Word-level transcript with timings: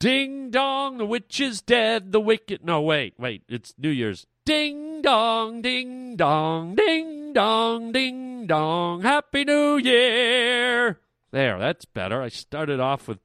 Ding 0.00 0.50
dong, 0.50 0.96
the 0.96 1.04
witch 1.04 1.40
is 1.40 1.60
dead. 1.60 2.10
The 2.10 2.20
wicked. 2.20 2.64
No, 2.64 2.80
wait, 2.80 3.12
wait. 3.18 3.42
It's 3.50 3.74
New 3.76 3.90
Year's. 3.90 4.26
Ding 4.46 5.02
dong, 5.02 5.60
ding 5.60 6.16
dong, 6.16 6.74
ding 6.74 7.34
dong, 7.34 7.92
ding 7.92 8.46
dong. 8.46 9.02
Happy 9.02 9.44
New 9.44 9.76
Year. 9.76 10.98
There, 11.32 11.58
that's 11.58 11.84
better. 11.84 12.22
I 12.22 12.30
started 12.30 12.80
off 12.80 13.08
with 13.08 13.18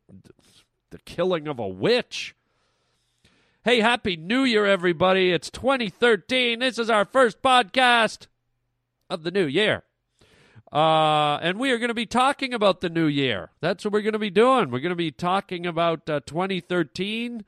the 0.91 0.97
killing 1.05 1.47
of 1.47 1.59
a 1.59 1.67
witch. 1.67 2.35
Hey, 3.63 3.79
Happy 3.79 4.17
New 4.17 4.43
Year, 4.43 4.65
everybody. 4.65 5.31
It's 5.31 5.49
2013. 5.49 6.59
This 6.59 6.77
is 6.77 6.89
our 6.89 7.05
first 7.05 7.41
podcast 7.41 8.27
of 9.09 9.23
the 9.23 9.31
new 9.31 9.45
year. 9.45 9.83
Uh, 10.75 11.39
and 11.41 11.57
we 11.57 11.71
are 11.71 11.77
going 11.77 11.87
to 11.87 11.93
be 11.93 12.05
talking 12.05 12.53
about 12.53 12.81
the 12.81 12.89
new 12.89 13.05
year. 13.05 13.49
That's 13.61 13.85
what 13.85 13.93
we're 13.93 14.01
going 14.01 14.11
to 14.11 14.19
be 14.19 14.29
doing. 14.29 14.69
We're 14.69 14.81
going 14.81 14.89
to 14.89 14.95
be 14.97 15.09
talking 15.09 15.65
about 15.65 16.09
uh, 16.09 16.19
2013. 16.25 17.45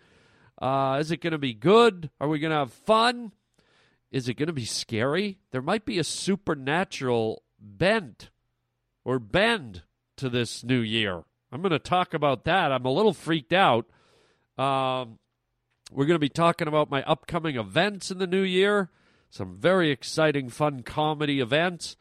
Uh, 0.62 0.98
is 1.02 1.12
it 1.12 1.18
going 1.18 1.32
to 1.32 1.38
be 1.38 1.54
good? 1.54 2.10
Are 2.22 2.30
we 2.30 2.40
going 2.40 2.52
to 2.52 2.60
have 2.60 2.72
fun? 2.72 3.34
Is 4.12 4.30
it 4.30 4.36
going 4.36 4.48
to 4.48 4.54
be 4.54 4.64
scary? 4.64 5.40
There 5.52 5.62
might 5.62 5.84
be 5.84 6.00
a 6.00 6.06
supernatural 6.06 7.44
bent 7.60 8.30
or 9.04 9.20
bend 9.20 9.82
to 10.16 10.30
this 10.30 10.64
new 10.64 10.80
year. 10.80 11.26
I'm 11.52 11.62
going 11.62 11.72
to 11.72 11.80
talk 11.80 12.14
about 12.14 12.46
that. 12.46 12.72
I'm 12.72 12.86
a 12.86 12.94
little 12.94 13.14
freaked 13.14 13.52
out. 13.52 13.88
Um, 14.58 15.20
we're 15.92 16.06
going 16.06 16.16
to 16.16 16.20
be 16.20 16.30
talking 16.30 16.70
about 16.70 16.90
my 16.90 17.04
upcoming 17.04 17.58
events 17.58 18.10
in 18.10 18.20
the 18.20 18.26
new 18.28 18.44
year. 18.44 18.90
Some 19.30 19.58
very 19.58 19.92
exciting, 19.92 20.48
fun 20.48 20.82
comedy 20.82 21.42
events. 21.42 21.98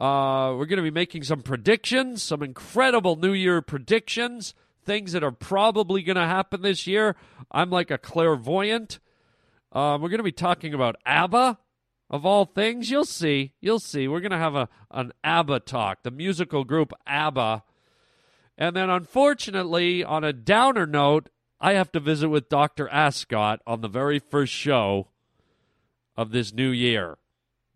Uh, 0.00 0.54
we're 0.56 0.66
going 0.66 0.78
to 0.78 0.82
be 0.82 0.90
making 0.90 1.22
some 1.22 1.42
predictions, 1.42 2.22
some 2.22 2.42
incredible 2.42 3.16
New 3.16 3.32
Year 3.32 3.62
predictions, 3.62 4.54
things 4.84 5.12
that 5.12 5.22
are 5.22 5.30
probably 5.30 6.02
going 6.02 6.16
to 6.16 6.26
happen 6.26 6.62
this 6.62 6.86
year. 6.86 7.16
I'm 7.50 7.70
like 7.70 7.90
a 7.90 7.98
clairvoyant. 7.98 8.98
Um, 9.72 10.02
we're 10.02 10.08
going 10.08 10.18
to 10.18 10.24
be 10.24 10.32
talking 10.32 10.74
about 10.74 10.96
ABBA, 11.06 11.58
of 12.10 12.24
all 12.24 12.44
things. 12.44 12.90
You'll 12.90 13.04
see. 13.04 13.52
You'll 13.60 13.80
see. 13.80 14.08
We're 14.08 14.20
going 14.20 14.30
to 14.30 14.38
have 14.38 14.54
a 14.54 14.68
an 14.90 15.12
ABBA 15.22 15.60
talk, 15.60 16.02
the 16.02 16.10
musical 16.10 16.64
group 16.64 16.92
ABBA. 17.06 17.64
And 18.56 18.76
then, 18.76 18.88
unfortunately, 18.88 20.04
on 20.04 20.22
a 20.22 20.32
downer 20.32 20.86
note, 20.86 21.28
I 21.60 21.72
have 21.72 21.90
to 21.92 22.00
visit 22.00 22.28
with 22.28 22.48
Dr. 22.48 22.88
Ascot 22.88 23.60
on 23.66 23.80
the 23.80 23.88
very 23.88 24.18
first 24.20 24.52
show 24.52 25.08
of 26.16 26.30
this 26.30 26.52
new 26.52 26.70
year. 26.70 27.18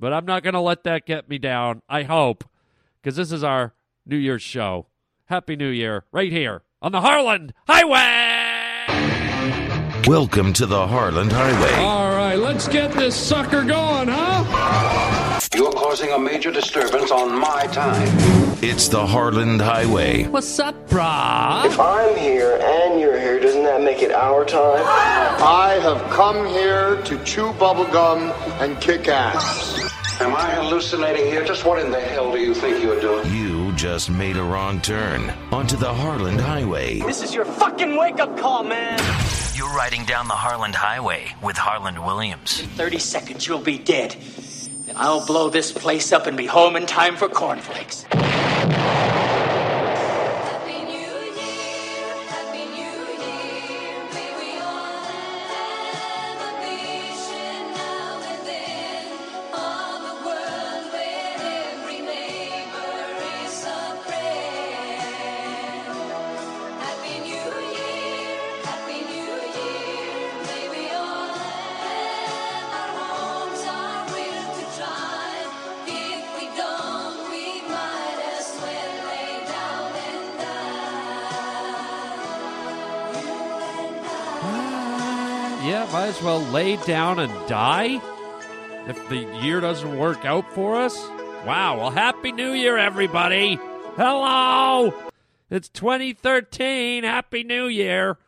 But 0.00 0.12
I'm 0.12 0.26
not 0.26 0.44
going 0.44 0.54
to 0.54 0.60
let 0.60 0.84
that 0.84 1.06
get 1.06 1.28
me 1.28 1.38
down, 1.38 1.82
I 1.88 2.04
hope, 2.04 2.44
because 3.02 3.16
this 3.16 3.32
is 3.32 3.42
our 3.42 3.74
New 4.06 4.16
Year's 4.16 4.42
show. 4.42 4.86
Happy 5.24 5.56
New 5.56 5.70
Year, 5.70 6.04
right 6.12 6.30
here 6.30 6.62
on 6.80 6.92
the 6.92 7.00
Harlan 7.00 7.52
Highway. 7.66 8.86
Welcome 10.06 10.52
to 10.52 10.66
the 10.66 10.86
Harlan 10.86 11.30
Highway. 11.30 11.82
All 11.82 12.10
right, 12.12 12.36
let's 12.36 12.68
get 12.68 12.92
this 12.92 13.16
sucker 13.16 13.64
going, 13.64 14.06
huh? 14.06 14.17
You're 15.54 15.72
causing 15.72 16.10
a 16.10 16.18
major 16.18 16.50
disturbance 16.50 17.12
on 17.12 17.38
my 17.38 17.66
time. 17.66 18.08
It's 18.60 18.88
the 18.88 19.06
Harlan 19.06 19.60
Highway. 19.60 20.24
What's 20.24 20.58
up, 20.58 20.74
brah? 20.88 21.64
If 21.64 21.78
I'm 21.78 22.16
here 22.16 22.58
and 22.60 23.00
you're 23.00 23.18
here, 23.18 23.38
doesn't 23.38 23.62
that 23.62 23.80
make 23.82 24.02
it 24.02 24.10
our 24.10 24.44
time? 24.44 24.82
I 24.84 25.78
have 25.80 26.02
come 26.10 26.44
here 26.46 27.00
to 27.02 27.24
chew 27.24 27.52
bubblegum 27.52 28.32
and 28.60 28.80
kick 28.80 29.06
ass. 29.06 29.78
Am 30.20 30.34
I 30.34 30.50
hallucinating 30.50 31.26
here? 31.26 31.44
Just 31.44 31.64
what 31.64 31.78
in 31.78 31.92
the 31.92 32.00
hell 32.00 32.32
do 32.32 32.38
you 32.38 32.52
think 32.52 32.82
you're 32.82 33.00
doing? 33.00 33.32
You 33.32 33.72
just 33.74 34.10
made 34.10 34.36
a 34.36 34.42
wrong 34.42 34.80
turn 34.80 35.30
onto 35.52 35.76
the 35.76 35.94
Harlan 35.94 36.38
Highway. 36.38 36.98
This 36.98 37.22
is 37.22 37.32
your 37.32 37.44
fucking 37.44 37.96
wake 37.96 38.18
up 38.18 38.36
call, 38.38 38.64
man. 38.64 38.98
You're 39.54 39.72
riding 39.74 40.04
down 40.04 40.26
the 40.26 40.34
Harlan 40.34 40.72
Highway 40.72 41.34
with 41.42 41.56
Harland 41.56 42.04
Williams. 42.04 42.60
In 42.60 42.68
30 42.70 42.98
seconds, 42.98 43.46
you'll 43.46 43.60
be 43.60 43.78
dead. 43.78 44.16
Then 44.88 44.96
I'll 44.96 45.26
blow 45.26 45.50
this 45.50 45.70
place 45.70 46.12
up 46.12 46.26
and 46.26 46.34
be 46.34 46.46
home 46.46 46.74
in 46.74 46.86
time 46.86 47.14
for 47.18 47.28
cornflakes. 47.28 48.06
Lay 86.50 86.76
down 86.76 87.18
and 87.18 87.32
die 87.48 88.00
if 88.88 89.08
the 89.08 89.18
year 89.42 89.60
doesn't 89.60 89.98
work 89.98 90.24
out 90.24 90.50
for 90.54 90.76
us. 90.76 90.96
Wow. 91.46 91.78
Well, 91.78 91.90
Happy 91.90 92.32
New 92.32 92.52
Year, 92.52 92.78
everybody. 92.78 93.58
Hello. 93.96 94.94
It's 95.50 95.68
2013. 95.68 97.04
Happy 97.04 97.44
New 97.44 97.66
Year. 97.66 98.18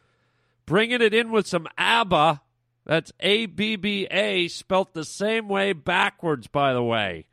Bringing 0.67 1.01
it 1.01 1.15
in 1.15 1.31
with 1.31 1.47
some 1.47 1.67
ABBA. 1.79 2.43
That's 2.87 3.13
A 3.21 3.47
B 3.47 3.77
B 3.77 4.07
A, 4.11 4.49
spelt 4.49 4.95
the 4.95 5.05
same 5.05 5.49
way 5.49 5.73
backwards, 5.73 6.47
by 6.47 6.73
the 6.73 6.83
way. 6.83 7.27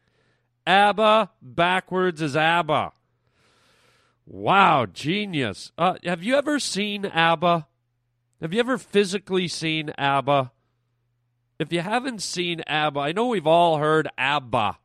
ABBA 0.66 1.32
backwards 1.42 2.22
is 2.22 2.36
ABBA. 2.36 2.92
Wow, 4.26 4.86
genius. 4.86 5.72
Uh, 5.78 5.96
have 6.04 6.22
you 6.22 6.36
ever 6.36 6.60
seen 6.60 7.06
ABBA? 7.06 7.68
Have 8.42 8.54
you 8.54 8.60
ever 8.60 8.78
physically 8.78 9.48
seen 9.48 9.92
ABBA? 9.98 10.52
If 11.60 11.74
you 11.74 11.82
haven't 11.82 12.22
seen 12.22 12.62
ABBA, 12.68 13.00
I 13.00 13.12
know 13.12 13.28
we've 13.28 13.48
all 13.48 13.78
heard 13.78 14.08
ABBA, 14.18 14.78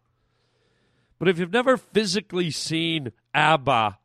but 1.19 1.29
if 1.29 1.39
you've 1.39 1.53
never 1.53 1.77
physically 1.77 2.51
seen 2.51 3.13
ABBA, 3.35 3.99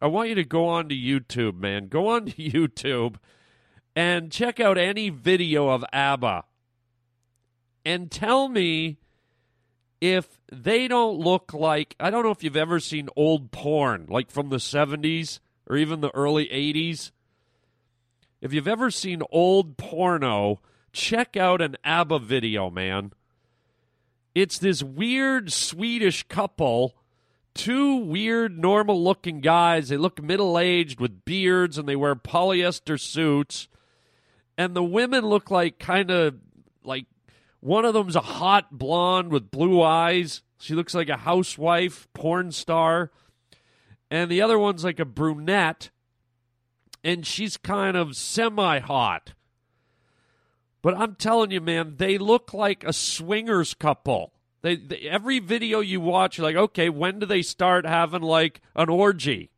I 0.00 0.06
want 0.06 0.30
you 0.30 0.34
to 0.36 0.44
go 0.44 0.68
on 0.68 0.88
to 0.88 0.94
YouTube, 0.94 1.58
man. 1.58 1.88
Go 1.88 2.08
on 2.08 2.26
to 2.26 2.32
YouTube 2.50 3.16
and 3.94 4.32
check 4.32 4.58
out 4.58 4.78
any 4.78 5.10
video 5.10 5.68
of 5.68 5.84
ABBA 5.92 6.44
and 7.84 8.10
tell 8.10 8.48
me 8.48 8.98
if 10.00 10.40
they 10.50 10.88
don't 10.88 11.18
look 11.18 11.52
like 11.52 11.94
I 12.00 12.10
don't 12.10 12.24
know 12.24 12.30
if 12.30 12.42
you've 12.42 12.56
ever 12.56 12.80
seen 12.80 13.08
old 13.16 13.50
porn, 13.50 14.06
like 14.08 14.30
from 14.30 14.48
the 14.48 14.56
70s 14.56 15.40
or 15.68 15.76
even 15.76 16.00
the 16.00 16.14
early 16.14 16.46
80s. 16.46 17.12
If 18.40 18.52
you've 18.52 18.66
ever 18.66 18.90
seen 18.90 19.22
old 19.30 19.76
porno, 19.76 20.60
check 20.92 21.36
out 21.36 21.60
an 21.60 21.76
ABBA 21.84 22.20
video, 22.20 22.70
man. 22.70 23.12
It's 24.34 24.58
this 24.58 24.82
weird 24.82 25.52
Swedish 25.52 26.22
couple, 26.24 26.94
two 27.54 27.96
weird, 27.96 28.58
normal 28.58 29.02
looking 29.02 29.40
guys. 29.40 29.88
They 29.88 29.96
look 29.96 30.22
middle 30.22 30.58
aged 30.58 31.00
with 31.00 31.24
beards 31.24 31.76
and 31.76 31.88
they 31.88 31.96
wear 31.96 32.14
polyester 32.14 32.98
suits. 32.98 33.68
And 34.56 34.74
the 34.74 34.82
women 34.82 35.26
look 35.26 35.50
like 35.50 35.78
kind 35.78 36.10
of 36.10 36.36
like 36.84 37.06
one 37.60 37.84
of 37.84 37.94
them's 37.94 38.16
a 38.16 38.20
hot 38.20 38.78
blonde 38.78 39.30
with 39.30 39.50
blue 39.50 39.82
eyes. 39.82 40.42
She 40.58 40.74
looks 40.74 40.94
like 40.94 41.08
a 41.08 41.18
housewife, 41.18 42.08
porn 42.14 42.52
star. 42.52 43.10
And 44.10 44.30
the 44.30 44.42
other 44.42 44.58
one's 44.58 44.84
like 44.84 45.00
a 45.00 45.04
brunette. 45.04 45.90
And 47.04 47.26
she's 47.26 47.56
kind 47.56 47.96
of 47.96 48.16
semi 48.16 48.78
hot. 48.78 49.34
But 50.82 50.98
I'm 50.98 51.14
telling 51.14 51.52
you, 51.52 51.60
man, 51.60 51.94
they 51.96 52.18
look 52.18 52.52
like 52.52 52.84
a 52.84 52.92
swingers 52.92 53.72
couple. 53.72 54.32
They, 54.62 54.76
they 54.76 54.98
every 55.08 55.38
video 55.38 55.80
you 55.80 56.00
watch, 56.00 56.38
you're 56.38 56.46
like, 56.46 56.56
okay, 56.56 56.88
when 56.88 57.20
do 57.20 57.26
they 57.26 57.42
start 57.42 57.86
having 57.86 58.22
like 58.22 58.60
an 58.74 58.88
orgy? 58.88 59.50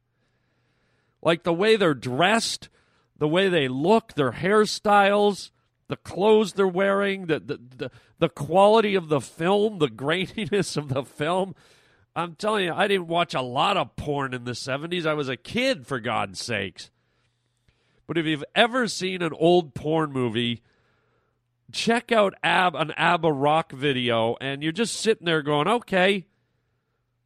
Like 1.23 1.43
the 1.43 1.53
way 1.53 1.76
they're 1.76 1.94
dressed, 1.94 2.69
the 3.19 3.29
way 3.29 3.49
they 3.49 3.69
look, 3.69 4.15
their 4.15 4.32
hairstyles, 4.32 5.50
the 5.88 5.97
clothes 5.97 6.53
they're 6.53 6.69
wearing, 6.69 7.26
the 7.26 7.41
the 7.41 7.61
the, 7.76 7.91
the 8.19 8.29
quality 8.29 8.94
of 8.94 9.09
the 9.09 9.21
film, 9.21 9.79
the 9.79 9.88
graininess 9.88 10.76
of 10.76 10.88
the 10.88 11.05
film. 11.05 11.55
I'm 12.17 12.37
telling 12.37 12.67
you, 12.67 12.73
I 12.73 12.87
didn't 12.87 13.09
watch 13.09 13.35
a 13.35 13.41
lot 13.41 13.76
of 13.76 13.97
porn 13.97 14.35
in 14.35 14.44
the 14.44 14.53
70s. 14.53 15.05
I 15.05 15.15
was 15.15 15.29
a 15.29 15.37
kid, 15.37 15.85
for 15.85 15.99
God's 15.99 16.41
sakes. 16.41 16.91
But 18.06 18.19
if 18.19 18.25
you've 18.25 18.44
ever 18.55 18.87
seen 18.87 19.21
an 19.21 19.32
old 19.32 19.75
porn 19.75 20.12
movie, 20.12 20.62
check 21.75 22.12
out 22.12 22.35
Ab 22.43 22.75
an 22.75 22.93
ABBA 22.93 23.32
rock 23.32 23.73
video, 23.73 24.37
and 24.41 24.62
you're 24.62 24.73
just 24.73 24.94
sitting 24.94 25.26
there 25.26 25.43
going, 25.43 25.69
okay, 25.69 26.26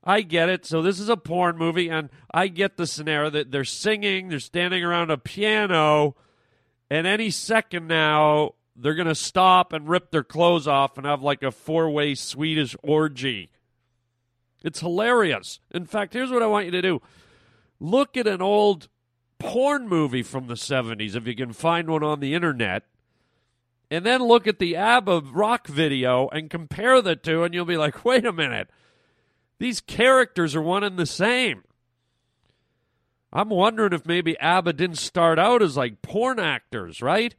I 0.03 0.23
get 0.23 0.49
it. 0.49 0.65
So 0.65 0.83
this 0.83 0.99
is 0.99 1.09
a 1.09 1.17
porn 1.17 1.57
movie, 1.57 1.89
and 1.89 2.09
I 2.33 2.49
get 2.49 2.77
the 2.77 2.87
scenario 2.87 3.31
that 3.31 3.51
they're 3.51 3.65
singing, 3.65 4.29
they're 4.29 4.41
standing 4.41 4.83
around 4.83 5.11
a 5.11 5.19
piano, 5.19 6.17
And 6.91 7.07
any 7.07 7.31
second 7.31 7.87
now, 7.87 8.55
they're 8.75 8.95
to 8.95 9.15
stop 9.15 9.73
and 9.73 9.89
rip 9.89 10.11
their 10.11 10.25
clothes 10.25 10.67
off 10.67 10.97
and 10.97 11.07
have 11.07 11.23
like 11.23 11.43
a 11.43 11.51
four 11.51 11.91
way 11.91 12.15
Swedish 12.15 12.75
orgy. 12.83 13.51
It's 14.65 14.81
hilarious. 14.81 15.61
In 15.71 15.85
fact, 15.85 16.15
here's 16.15 16.31
what 16.31 16.43
I 16.43 16.47
want 16.47 16.65
you 16.65 16.71
to 16.73 16.83
do 16.83 17.03
look 17.81 18.17
at 18.17 18.27
an 18.27 18.43
old 18.43 18.89
porn 19.39 19.89
movie 19.89 20.23
from 20.23 20.47
the 20.47 20.55
70s, 20.55 21.15
if 21.15 21.27
you 21.27 21.35
can 21.35 21.53
find 21.53 21.89
one 21.89 22.03
on 22.03 22.21
the 22.21 22.35
internet, 22.35 22.85
and 23.91 24.05
then 24.05 24.23
look 24.23 24.47
at 24.47 24.59
the 24.59 24.77
ABBA 24.77 25.23
rock 25.33 25.67
video 25.67 26.29
and 26.29 26.51
compare 26.51 27.01
the 27.01 27.17
two, 27.17 27.43
and 27.43 27.55
you'll 27.55 27.65
be 27.65 27.77
like, 27.77 28.05
wait 28.05 28.27
a 28.27 28.33
minute. 28.33 28.71
These 29.59 29.81
characters 29.81 30.55
are 30.55 30.63
one 30.63 30.85
and 30.85 30.99
the 30.99 31.07
same. 31.07 31.65
I'm 33.33 33.51
wondering 33.51 33.93
if 33.93 34.07
maybe 34.07 34.39
ABBA 34.39 34.75
didn't 34.75 34.99
start 34.99 35.39
out 35.39 35.63
as 35.63 35.77
like 35.77 36.03
porn 36.03 36.39
actors, 36.39 37.03
right? 37.03 37.35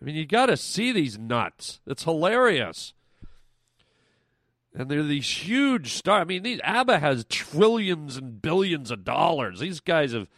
I 0.00 0.04
mean, 0.04 0.14
you 0.14 0.26
got 0.26 0.46
to 0.46 0.56
see 0.56 0.92
these 0.92 1.18
nuts. 1.18 1.80
It's 1.86 2.04
hilarious. 2.04 2.92
And 4.74 4.90
they're 4.90 5.02
these 5.02 5.28
huge 5.28 5.92
stars. 5.92 6.22
I 6.22 6.24
mean, 6.24 6.42
these 6.42 6.60
ABBA 6.62 6.98
has 6.98 7.24
trillions 7.28 8.16
and 8.16 8.42
billions 8.42 8.90
of 8.90 9.04
dollars. 9.04 9.60
These 9.60 9.80
guys 9.80 10.12
have, 10.12 10.28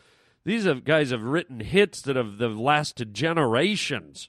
these 0.44 0.66
guys 0.84 1.10
have 1.10 1.22
written 1.22 1.60
hits 1.60 2.02
that 2.02 2.16
have, 2.16 2.38
that 2.38 2.50
have 2.50 2.58
lasted 2.58 3.14
generations. 3.14 4.28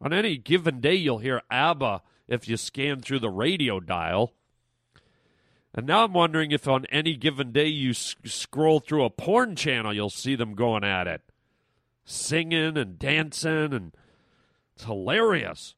On 0.00 0.12
any 0.12 0.36
given 0.36 0.80
day, 0.80 0.94
you'll 0.94 1.18
hear 1.18 1.42
ABBA 1.50 2.02
if 2.28 2.48
you 2.48 2.56
scan 2.56 3.00
through 3.00 3.20
the 3.20 3.30
radio 3.30 3.80
dial. 3.80 4.34
And 5.74 5.86
now 5.86 6.04
I'm 6.04 6.12
wondering 6.12 6.52
if 6.52 6.66
on 6.66 6.86
any 6.86 7.16
given 7.16 7.52
day 7.52 7.66
you 7.66 7.90
s- 7.90 8.16
scroll 8.24 8.80
through 8.80 9.04
a 9.04 9.10
porn 9.10 9.56
channel, 9.56 9.92
you'll 9.92 10.10
see 10.10 10.34
them 10.34 10.54
going 10.54 10.84
at 10.84 11.06
it, 11.06 11.22
singing 12.04 12.78
and 12.78 12.98
dancing, 12.98 13.72
and 13.74 13.94
it's 14.74 14.84
hilarious. 14.84 15.74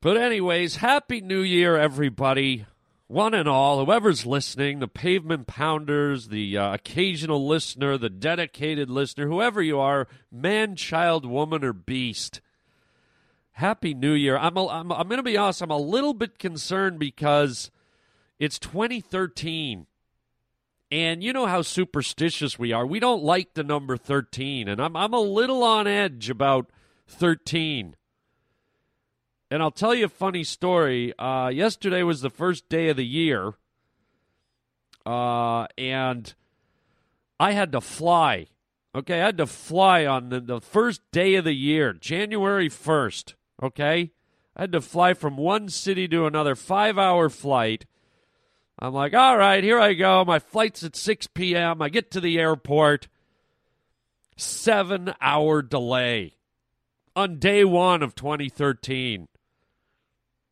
But, 0.00 0.16
anyways, 0.16 0.76
Happy 0.76 1.20
New 1.20 1.42
Year, 1.42 1.76
everybody. 1.76 2.66
One 3.06 3.34
and 3.34 3.48
all, 3.48 3.84
whoever's 3.84 4.24
listening, 4.24 4.78
the 4.78 4.88
pavement 4.88 5.46
pounders, 5.46 6.28
the 6.28 6.56
uh, 6.56 6.74
occasional 6.74 7.46
listener, 7.46 7.98
the 7.98 8.08
dedicated 8.08 8.88
listener, 8.88 9.28
whoever 9.28 9.60
you 9.60 9.78
are, 9.78 10.08
man, 10.30 10.76
child, 10.76 11.26
woman, 11.26 11.62
or 11.62 11.72
beast. 11.72 12.40
Happy 13.62 13.94
New 13.94 14.12
Year. 14.12 14.36
I'm, 14.36 14.58
I'm, 14.58 14.90
I'm 14.90 15.06
going 15.06 15.18
to 15.18 15.22
be 15.22 15.36
honest, 15.36 15.62
I'm 15.62 15.70
a 15.70 15.78
little 15.78 16.14
bit 16.14 16.36
concerned 16.36 16.98
because 16.98 17.70
it's 18.40 18.58
2013. 18.58 19.86
And 20.90 21.22
you 21.22 21.32
know 21.32 21.46
how 21.46 21.62
superstitious 21.62 22.58
we 22.58 22.72
are. 22.72 22.84
We 22.84 22.98
don't 22.98 23.22
like 23.22 23.54
the 23.54 23.62
number 23.62 23.96
13. 23.96 24.66
And 24.66 24.82
I'm, 24.82 24.96
I'm 24.96 25.14
a 25.14 25.20
little 25.20 25.62
on 25.62 25.86
edge 25.86 26.28
about 26.28 26.70
13. 27.06 27.94
And 29.48 29.62
I'll 29.62 29.70
tell 29.70 29.94
you 29.94 30.06
a 30.06 30.08
funny 30.08 30.42
story. 30.42 31.16
Uh, 31.16 31.46
yesterday 31.46 32.02
was 32.02 32.20
the 32.20 32.30
first 32.30 32.68
day 32.68 32.88
of 32.88 32.96
the 32.96 33.06
year. 33.06 33.52
Uh, 35.06 35.68
and 35.78 36.34
I 37.38 37.52
had 37.52 37.70
to 37.70 37.80
fly. 37.80 38.48
Okay, 38.92 39.22
I 39.22 39.26
had 39.26 39.38
to 39.38 39.46
fly 39.46 40.04
on 40.04 40.30
the, 40.30 40.40
the 40.40 40.60
first 40.60 41.00
day 41.12 41.36
of 41.36 41.44
the 41.44 41.54
year, 41.54 41.92
January 41.92 42.68
1st. 42.68 43.34
Okay? 43.62 44.10
I 44.56 44.62
had 44.62 44.72
to 44.72 44.80
fly 44.80 45.14
from 45.14 45.36
one 45.36 45.68
city 45.68 46.08
to 46.08 46.26
another, 46.26 46.54
five 46.54 46.98
hour 46.98 47.28
flight. 47.28 47.86
I'm 48.78 48.92
like, 48.92 49.14
all 49.14 49.36
right, 49.36 49.62
here 49.62 49.78
I 49.78 49.94
go. 49.94 50.24
My 50.24 50.38
flight's 50.38 50.82
at 50.82 50.96
6 50.96 51.28
p.m. 51.28 51.80
I 51.80 51.88
get 51.88 52.10
to 52.10 52.20
the 52.20 52.38
airport. 52.38 53.08
Seven 54.36 55.14
hour 55.20 55.62
delay 55.62 56.36
on 57.14 57.38
day 57.38 57.64
one 57.64 58.02
of 58.02 58.14
2013. 58.14 59.28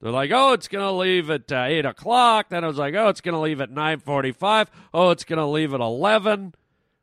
They're 0.00 0.12
like, 0.12 0.30
oh, 0.32 0.52
it's 0.52 0.68
going 0.68 0.84
to 0.84 0.92
leave 0.92 1.28
at 1.28 1.50
uh, 1.52 1.64
8 1.66 1.86
o'clock. 1.86 2.48
Then 2.48 2.64
I 2.64 2.68
was 2.68 2.78
like, 2.78 2.94
oh, 2.94 3.08
it's 3.08 3.20
going 3.20 3.34
to 3.34 3.40
leave 3.40 3.60
at 3.60 3.70
9.45. 3.70 4.68
Oh, 4.94 5.10
it's 5.10 5.24
going 5.24 5.38
to 5.38 5.46
leave 5.46 5.74
at 5.74 5.80
11. 5.80 6.54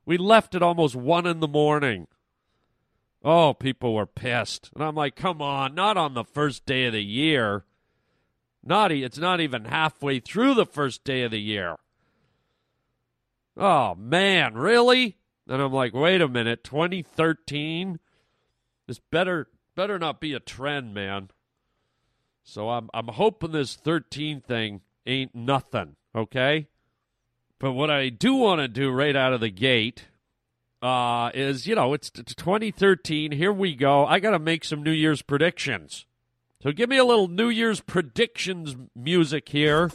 We 0.06 0.18
left 0.18 0.56
at 0.56 0.64
almost 0.64 0.96
1 0.96 1.28
in 1.28 1.40
the 1.40 1.48
morning. 1.48 2.08
Oh, 3.24 3.54
people 3.54 3.94
were 3.94 4.06
pissed. 4.06 4.70
And 4.74 4.84
I'm 4.84 4.96
like, 4.96 5.16
come 5.16 5.42
on, 5.42 5.76
not 5.76 5.98
on 5.98 6.14
the 6.14 6.24
first 6.24 6.66
day 6.66 6.86
of 6.86 6.94
the 6.94 7.04
year. 7.04 7.66
Not 8.64 8.92
e- 8.92 9.04
it's 9.04 9.18
not 9.18 9.42
even 9.42 9.66
halfway 9.66 10.20
through 10.20 10.54
the 10.54 10.66
first 10.66 11.04
day 11.04 11.24
of 11.24 11.32
the 11.32 11.42
year. 11.42 11.78
Oh 13.56 13.96
man, 13.96 14.54
really? 14.56 15.18
And 15.48 15.62
I'm 15.62 15.74
like, 15.74 15.94
wait 15.94 16.22
a 16.22 16.28
minute, 16.28 16.64
2013? 16.64 18.00
This 18.88 19.00
better 19.00 19.48
better 19.76 19.98
not 19.98 20.20
be 20.20 20.34
a 20.34 20.40
trend, 20.40 20.94
man. 20.94 21.30
So 22.44 22.70
I'm 22.70 22.90
I'm 22.94 23.08
hoping 23.08 23.52
this 23.52 23.76
13 23.76 24.42
thing 24.42 24.82
ain't 25.06 25.34
nothing, 25.34 25.96
okay? 26.16 26.68
But 27.60 27.74
what 27.74 27.90
I 27.90 28.10
do 28.10 28.36
want 28.36 28.62
to 28.62 28.68
do 28.68 28.92
right 28.92 29.16
out 29.16 29.34
of 29.34 29.42
the 29.42 29.50
gate 29.50 30.06
uh, 30.82 31.32
is, 31.34 31.68
you 31.68 31.76
know, 31.76 31.94
it's, 31.94 32.12
it's 32.16 32.36
2013. 32.36 33.32
Here 33.32 33.52
we 33.52 33.76
go. 33.76 34.06
I 34.06 34.20
got 34.20 34.32
to 34.32 34.40
make 34.40 34.64
some 34.64 34.84
New 34.84 34.92
Year's 34.92 35.22
predictions. 35.22 36.06
So 36.62 36.72
give 36.72 36.90
me 36.90 36.98
a 36.98 37.06
little 37.06 37.28
New 37.28 37.50
Year's 37.50 37.82
predictions 37.82 38.76
music 38.96 39.50
here. 39.50 39.92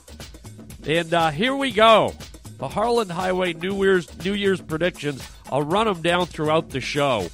And 0.87 1.13
uh, 1.13 1.31
here 1.31 1.55
we 1.55 1.71
go. 1.73 2.15
The 2.59 2.69
Harlan 2.69 3.09
Highway 3.09 3.53
New 3.55 3.83
Year's 3.83 4.25
New 4.25 4.35
Year's 4.35 4.61
predictions. 4.61 5.29
I'll 5.51 5.63
run 5.63 5.87
them 5.87 6.03
down 6.03 6.27
throughout 6.27 6.71
the 6.71 6.81
show. 6.81 7.29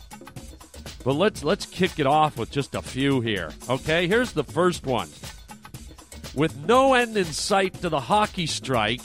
But 1.05 1.15
let's 1.15 1.45
let's 1.45 1.67
kick 1.67 1.99
it 1.99 2.07
off 2.07 2.37
with 2.37 2.51
just 2.51 2.75
a 2.75 2.83
few 2.83 3.21
here. 3.21 3.51
Okay, 3.69 4.09
here's 4.09 4.33
the 4.33 4.45
first 4.45 4.87
one. 4.87 5.09
With 6.35 6.57
no 6.67 6.95
end 6.95 7.17
in 7.17 7.25
sight 7.27 7.75
to 7.83 7.89
the 7.89 8.01
hockey 8.01 8.47
strike, 8.47 9.03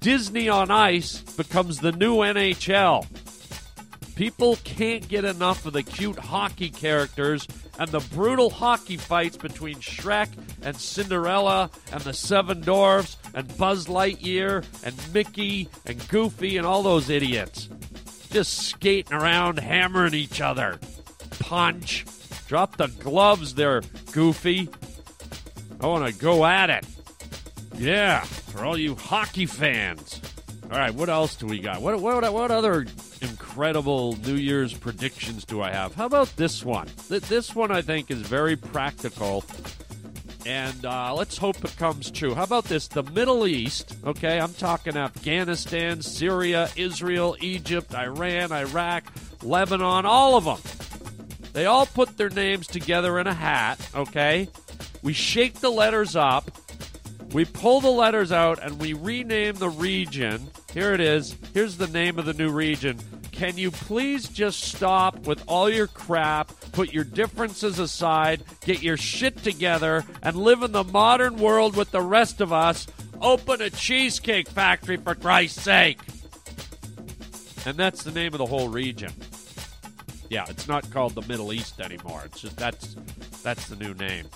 Disney 0.00 0.48
on 0.48 0.70
Ice 0.70 1.20
becomes 1.20 1.80
the 1.80 1.92
new 1.92 2.16
NHL. 2.16 3.06
People 4.16 4.56
can't 4.64 5.06
get 5.06 5.26
enough 5.26 5.66
of 5.66 5.74
the 5.74 5.82
cute 5.82 6.18
hockey 6.18 6.70
characters 6.70 7.46
and 7.78 7.90
the 7.90 8.00
brutal 8.00 8.48
hockey 8.48 8.96
fights 8.96 9.36
between 9.36 9.76
Shrek 9.76 10.30
and 10.62 10.74
Cinderella 10.74 11.70
and 11.92 12.00
the 12.00 12.14
Seven 12.14 12.62
Dwarfs 12.62 13.18
and 13.34 13.56
Buzz 13.58 13.88
Lightyear 13.88 14.64
and 14.82 15.12
Mickey 15.12 15.68
and 15.84 16.08
Goofy 16.08 16.56
and 16.56 16.66
all 16.66 16.82
those 16.82 17.10
idiots. 17.10 17.68
Just 18.30 18.54
skating 18.54 19.12
around, 19.12 19.58
hammering 19.58 20.14
each 20.14 20.40
other. 20.40 20.78
Punch. 21.38 22.06
Drop 22.48 22.78
the 22.78 22.86
gloves 22.86 23.54
there, 23.54 23.82
Goofy. 24.12 24.70
I 25.78 25.86
want 25.86 26.06
to 26.10 26.18
go 26.18 26.46
at 26.46 26.70
it. 26.70 26.86
Yeah, 27.74 28.20
for 28.20 28.64
all 28.64 28.78
you 28.78 28.94
hockey 28.94 29.44
fans. 29.44 30.22
All 30.64 30.78
right, 30.78 30.94
what 30.94 31.10
else 31.10 31.36
do 31.36 31.46
we 31.46 31.58
got? 31.58 31.82
What 31.82 32.00
what 32.00 32.32
what 32.32 32.50
other 32.50 32.86
incredible 33.22 34.16
New 34.24 34.34
Year's 34.36 34.72
predictions 34.74 35.44
do 35.44 35.60
I 35.62 35.70
have? 35.72 35.94
How 35.94 36.06
about 36.06 36.34
this 36.36 36.64
one? 36.64 36.88
Th- 37.08 37.22
This 37.22 37.54
one 37.54 37.70
I 37.70 37.82
think 37.82 38.10
is 38.10 38.20
very 38.20 38.56
practical, 38.56 39.44
and 40.44 40.84
uh, 40.84 41.14
let's 41.14 41.36
hope 41.36 41.64
it 41.64 41.76
comes 41.76 42.10
true. 42.10 42.34
How 42.34 42.44
about 42.44 42.64
this? 42.64 42.88
The 42.88 43.02
Middle 43.02 43.46
East. 43.46 43.96
Okay, 44.04 44.38
I'm 44.38 44.54
talking 44.54 44.96
Afghanistan, 44.96 46.02
Syria, 46.02 46.68
Israel, 46.76 47.36
Egypt, 47.40 47.94
Iran, 47.94 48.52
Iraq, 48.52 49.04
Lebanon, 49.42 50.06
all 50.06 50.36
of 50.36 50.44
them. 50.44 50.58
They 51.52 51.66
all 51.66 51.86
put 51.86 52.16
their 52.16 52.28
names 52.28 52.66
together 52.66 53.18
in 53.18 53.26
a 53.26 53.34
hat. 53.34 53.78
Okay, 53.94 54.48
we 55.02 55.12
shake 55.12 55.54
the 55.60 55.70
letters 55.70 56.14
up. 56.14 56.50
We 57.32 57.44
pull 57.44 57.80
the 57.80 57.90
letters 57.90 58.30
out 58.30 58.62
and 58.62 58.78
we 58.80 58.92
rename 58.92 59.54
the 59.56 59.68
region. 59.68 60.48
Here 60.76 60.92
it 60.92 61.00
is. 61.00 61.34
Here's 61.54 61.78
the 61.78 61.86
name 61.86 62.18
of 62.18 62.26
the 62.26 62.34
new 62.34 62.50
region. 62.50 62.98
Can 63.32 63.56
you 63.56 63.70
please 63.70 64.28
just 64.28 64.60
stop 64.60 65.20
with 65.20 65.42
all 65.46 65.70
your 65.70 65.86
crap, 65.86 66.52
put 66.72 66.92
your 66.92 67.02
differences 67.02 67.78
aside, 67.78 68.44
get 68.60 68.82
your 68.82 68.98
shit 68.98 69.42
together, 69.42 70.04
and 70.22 70.36
live 70.36 70.62
in 70.62 70.72
the 70.72 70.84
modern 70.84 71.38
world 71.38 71.76
with 71.76 71.92
the 71.92 72.02
rest 72.02 72.42
of 72.42 72.52
us? 72.52 72.86
Open 73.22 73.62
a 73.62 73.70
cheesecake 73.70 74.50
factory 74.50 74.98
for 74.98 75.14
Christ's 75.14 75.62
sake. 75.62 75.98
And 77.64 77.78
that's 77.78 78.02
the 78.02 78.12
name 78.12 78.34
of 78.34 78.38
the 78.38 78.44
whole 78.44 78.68
region. 78.68 79.14
Yeah, 80.28 80.44
it's 80.46 80.68
not 80.68 80.90
called 80.90 81.14
the 81.14 81.22
Middle 81.22 81.54
East 81.54 81.80
anymore. 81.80 82.20
It's 82.26 82.42
just 82.42 82.58
that's 82.58 82.96
that's 83.42 83.66
the 83.68 83.76
new 83.76 83.94
name. 83.94 84.26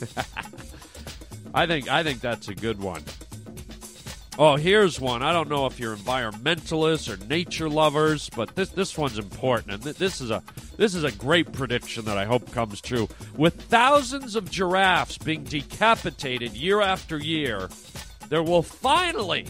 I 1.54 1.66
think 1.66 1.90
I 1.90 2.02
think 2.02 2.22
that's 2.22 2.48
a 2.48 2.54
good 2.54 2.80
one. 2.80 3.02
Oh, 4.38 4.56
here's 4.56 5.00
one. 5.00 5.22
I 5.22 5.32
don't 5.32 5.48
know 5.48 5.64
if 5.64 5.80
you're 5.80 5.96
environmentalists 5.96 7.10
or 7.10 7.16
nature 7.26 7.70
lovers, 7.70 8.28
but 8.28 8.54
this 8.54 8.68
this 8.68 8.98
one's 8.98 9.18
important, 9.18 9.72
and 9.72 9.82
th- 9.82 9.96
this 9.96 10.20
is 10.20 10.30
a 10.30 10.42
this 10.76 10.94
is 10.94 11.04
a 11.04 11.12
great 11.12 11.52
prediction 11.52 12.04
that 12.04 12.18
I 12.18 12.26
hope 12.26 12.52
comes 12.52 12.82
true. 12.82 13.08
With 13.34 13.54
thousands 13.62 14.36
of 14.36 14.50
giraffes 14.50 15.16
being 15.16 15.44
decapitated 15.44 16.52
year 16.52 16.82
after 16.82 17.16
year, 17.16 17.70
there 18.28 18.42
will 18.42 18.62
finally 18.62 19.46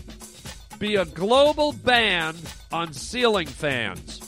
be 0.78 0.94
a 0.94 1.04
global 1.04 1.72
ban 1.72 2.36
on 2.70 2.92
ceiling 2.92 3.48
fans. 3.48 4.20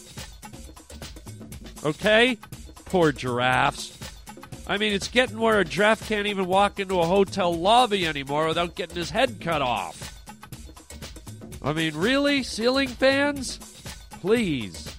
Okay? 1.84 2.36
Poor 2.86 3.12
giraffes. 3.12 3.96
I 4.66 4.76
mean, 4.76 4.92
it's 4.92 5.08
getting 5.08 5.38
where 5.38 5.60
a 5.60 5.64
giraffe 5.64 6.08
can't 6.08 6.26
even 6.26 6.46
walk 6.46 6.80
into 6.80 7.00
a 7.00 7.06
hotel 7.06 7.54
lobby 7.54 8.06
anymore 8.06 8.48
without 8.48 8.74
getting 8.74 8.96
his 8.96 9.10
head 9.10 9.40
cut 9.40 9.62
off. 9.62 10.07
I 11.68 11.74
mean, 11.74 11.94
really? 11.94 12.42
Ceiling 12.42 12.88
fans? 12.88 13.58
Please. 14.22 14.96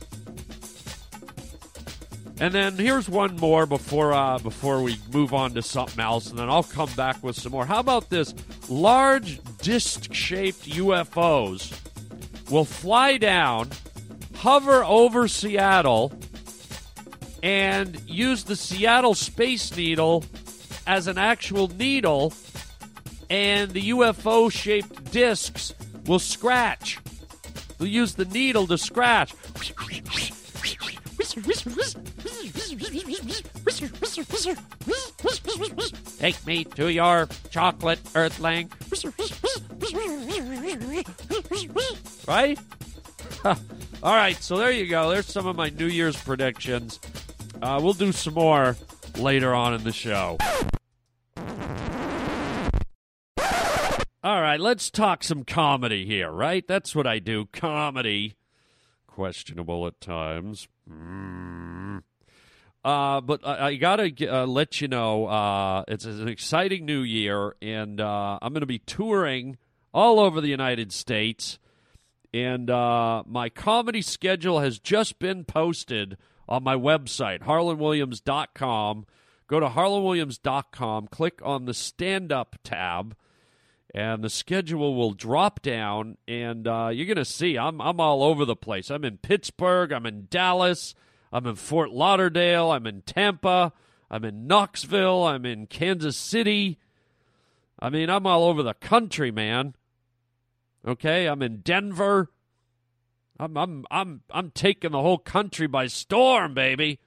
And 2.40 2.54
then 2.54 2.78
here's 2.78 3.10
one 3.10 3.38
more 3.38 3.66
before 3.66 4.14
uh, 4.14 4.38
before 4.38 4.84
we 4.84 5.00
move 5.12 5.34
on 5.34 5.56
to 5.56 5.64
something 5.64 6.00
else, 6.00 6.30
and 6.30 6.38
then 6.38 6.48
I'll 6.48 6.62
come 6.62 6.92
back 6.96 7.24
with 7.24 7.36
some 7.36 7.54
more. 7.54 7.66
How 7.66 7.80
about 7.80 8.12
this? 8.12 8.36
Large 8.70 9.42
disc-shaped 9.58 10.70
UFOs 10.70 11.74
will 12.52 12.66
fly 12.66 13.18
down, 13.18 13.72
hover 14.36 14.84
over 14.84 15.28
Seattle, 15.28 16.14
and 17.42 18.00
use 18.08 18.44
the 18.44 18.56
Seattle 18.56 19.16
Space 19.16 19.76
Needle 19.76 20.24
as 20.86 21.08
an 21.08 21.18
actual 21.18 21.68
needle, 21.68 22.32
and 23.28 23.72
the 23.72 23.90
UFO 23.90 24.52
shaped 24.52 25.12
discs 25.12 25.74
will 26.10 26.20
scratch. 26.20 27.00
They'll 27.78 27.88
use 27.88 28.16
the 28.16 28.26
needle 28.26 28.66
to 28.68 28.78
scratch. 28.78 29.34
Take 36.18 36.46
me 36.48 36.64
to 36.66 36.92
your 36.92 37.30
chocolate 37.52 38.00
earthling. 38.16 38.72
Right? 42.28 42.60
All 43.46 44.16
right, 44.16 44.36
so 44.42 44.58
there 44.58 44.72
you 44.72 44.88
go. 44.88 45.12
There's 45.12 45.28
some 45.28 45.46
of 45.46 45.56
my 45.56 45.70
New 45.70 45.88
Year's 45.88 46.18
predictions. 46.18 47.00
Uh, 47.62 47.80
we'll 47.82 47.94
do 47.94 48.12
some 48.12 48.34
more 48.34 48.76
later 49.18 49.54
on 49.54 49.76
in 49.76 49.84
the 49.84 49.92
show. 49.92 50.38
Right, 54.50 54.60
let's 54.60 54.90
talk 54.90 55.24
some 55.24 55.44
comedy 55.44 56.06
here, 56.06 56.32
right? 56.32 56.68
That's 56.68 56.96
what 56.96 57.06
I 57.06 57.20
do 57.20 57.46
comedy. 57.54 58.36
Questionable 59.06 59.86
at 59.86 60.02
times. 60.02 60.68
Mm. 60.90 62.02
Uh, 62.84 63.22
but 63.22 63.46
I, 63.46 63.68
I 63.68 63.76
gotta 63.76 64.12
uh, 64.28 64.48
let 64.48 64.82
you 64.82 64.88
know, 64.88 65.28
uh, 65.28 65.84
it's 65.88 66.06
an 66.06 66.28
exciting 66.28 66.86
new 66.86 67.02
year, 67.02 67.56
and 67.62 68.02
uh, 68.02 68.40
I'm 68.42 68.54
going 68.54 68.62
to 68.62 68.66
be 68.66 68.80
touring 68.80 69.58
all 69.94 70.20
over 70.20 70.42
the 70.42 70.48
United 70.48 70.92
States. 70.92 71.60
And 72.34 72.72
uh, 72.72 73.24
my 73.28 73.50
comedy 73.50 74.02
schedule 74.02 74.62
has 74.62 74.80
just 74.80 75.20
been 75.20 75.44
posted 75.44 76.18
on 76.48 76.64
my 76.64 76.76
website, 76.76 77.42
harlanwilliams.com. 77.42 79.06
Go 79.48 79.60
to 79.60 79.68
harlanwilliams.com, 79.68 81.08
click 81.08 81.40
on 81.44 81.66
the 81.66 81.74
stand 81.76 82.32
up 82.32 82.56
tab, 82.64 83.16
and 83.94 84.24
the 84.24 84.30
schedule 84.30 84.96
will 84.96 85.12
drop 85.12 85.62
down. 85.62 86.18
And 86.28 86.68
uh, 86.68 86.90
you're 86.92 87.06
going 87.06 87.18
to 87.18 87.26
see 87.26 87.58
I'm, 87.58 87.82
I'm 87.82 88.00
all 88.00 88.24
over 88.24 88.46
the 88.46 88.56
place. 88.56 88.90
I'm 88.90 89.04
in 89.04 89.18
Pittsburgh, 89.18 89.92
I'm 89.92 90.06
in 90.06 90.28
Dallas, 90.30 90.96
I'm 91.32 91.46
in 91.46 91.56
Fort 91.56 91.92
Lauderdale, 91.92 92.72
I'm 92.72 92.88
in 92.88 93.02
Tampa, 93.02 93.74
I'm 94.10 94.26
in 94.26 94.48
Knoxville, 94.48 95.26
I'm 95.26 95.46
in 95.46 95.68
Kansas 95.68 96.18
City. 96.18 96.80
I 97.80 97.90
mean, 97.90 98.10
I'm 98.10 98.28
all 98.28 98.44
over 98.44 98.62
the 98.62 98.74
country, 98.74 99.32
man. 99.32 99.76
Okay, 100.86 101.28
I'm 101.28 101.42
in 101.42 101.58
Denver. 101.58 102.30
I'm 103.40 103.56
I'm 103.58 103.86
I'm 103.90 104.22
I'm 104.32 104.52
taking 104.52 104.92
the 104.92 105.02
whole 105.02 105.18
country 105.18 105.68
by 105.68 105.88
storm, 105.88 106.54
baby. 106.54 107.00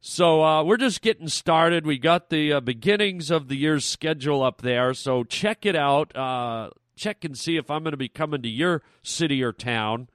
So 0.00 0.44
uh, 0.44 0.62
we're 0.62 0.76
just 0.76 1.02
getting 1.02 1.28
started. 1.28 1.84
We 1.84 1.98
got 1.98 2.30
the 2.30 2.52
uh, 2.54 2.60
beginnings 2.60 3.30
of 3.30 3.48
the 3.48 3.56
year's 3.56 3.84
schedule 3.84 4.42
up 4.42 4.62
there. 4.62 4.94
So 4.94 5.24
check 5.24 5.66
it 5.66 5.74
out. 5.74 6.14
Uh, 6.16 6.70
check 6.96 7.24
and 7.24 7.36
see 7.36 7.56
if 7.56 7.70
I'm 7.70 7.82
going 7.82 7.92
to 7.92 7.96
be 7.96 8.08
coming 8.08 8.42
to 8.42 8.48
your 8.48 8.82
city 9.02 9.42
or 9.42 9.52
town. 9.52 10.08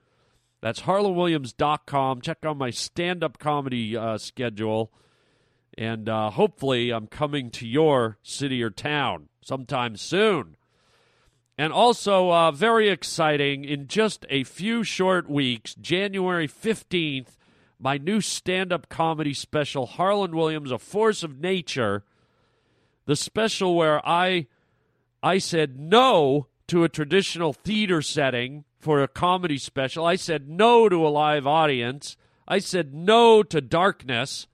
That's 0.62 0.82
harlanwilliams.com. 0.82 2.22
Check 2.22 2.38
on 2.46 2.56
my 2.56 2.70
stand-up 2.70 3.38
comedy 3.38 3.94
uh, 3.94 4.16
schedule, 4.16 4.90
and 5.76 6.08
uh, 6.08 6.30
hopefully 6.30 6.90
I'm 6.90 7.06
coming 7.06 7.50
to 7.50 7.66
your 7.66 8.16
city 8.22 8.62
or 8.62 8.70
town 8.70 9.28
sometime 9.42 9.96
soon. 9.96 10.56
And 11.58 11.70
also, 11.70 12.32
uh, 12.32 12.50
very 12.50 12.88
exciting, 12.88 13.64
in 13.64 13.88
just 13.88 14.24
a 14.30 14.42
few 14.44 14.82
short 14.82 15.28
weeks, 15.28 15.74
January 15.74 16.48
15th, 16.48 17.36
my 17.78 17.98
new 17.98 18.20
stand 18.20 18.72
up 18.72 18.88
comedy 18.88 19.34
special, 19.34 19.86
Harlan 19.86 20.36
Williams, 20.36 20.70
A 20.70 20.78
Force 20.78 21.22
of 21.22 21.40
Nature. 21.40 22.04
The 23.06 23.16
special 23.16 23.74
where 23.74 24.06
I, 24.06 24.46
I 25.22 25.38
said 25.38 25.78
no 25.78 26.46
to 26.68 26.84
a 26.84 26.88
traditional 26.88 27.52
theater 27.52 28.00
setting 28.00 28.64
for 28.78 29.02
a 29.02 29.08
comedy 29.08 29.58
special. 29.58 30.04
I 30.06 30.16
said 30.16 30.48
no 30.48 30.88
to 30.88 31.06
a 31.06 31.08
live 31.08 31.46
audience. 31.46 32.16
I 32.46 32.58
said 32.58 32.94
no 32.94 33.42
to 33.42 33.60
darkness. 33.60 34.46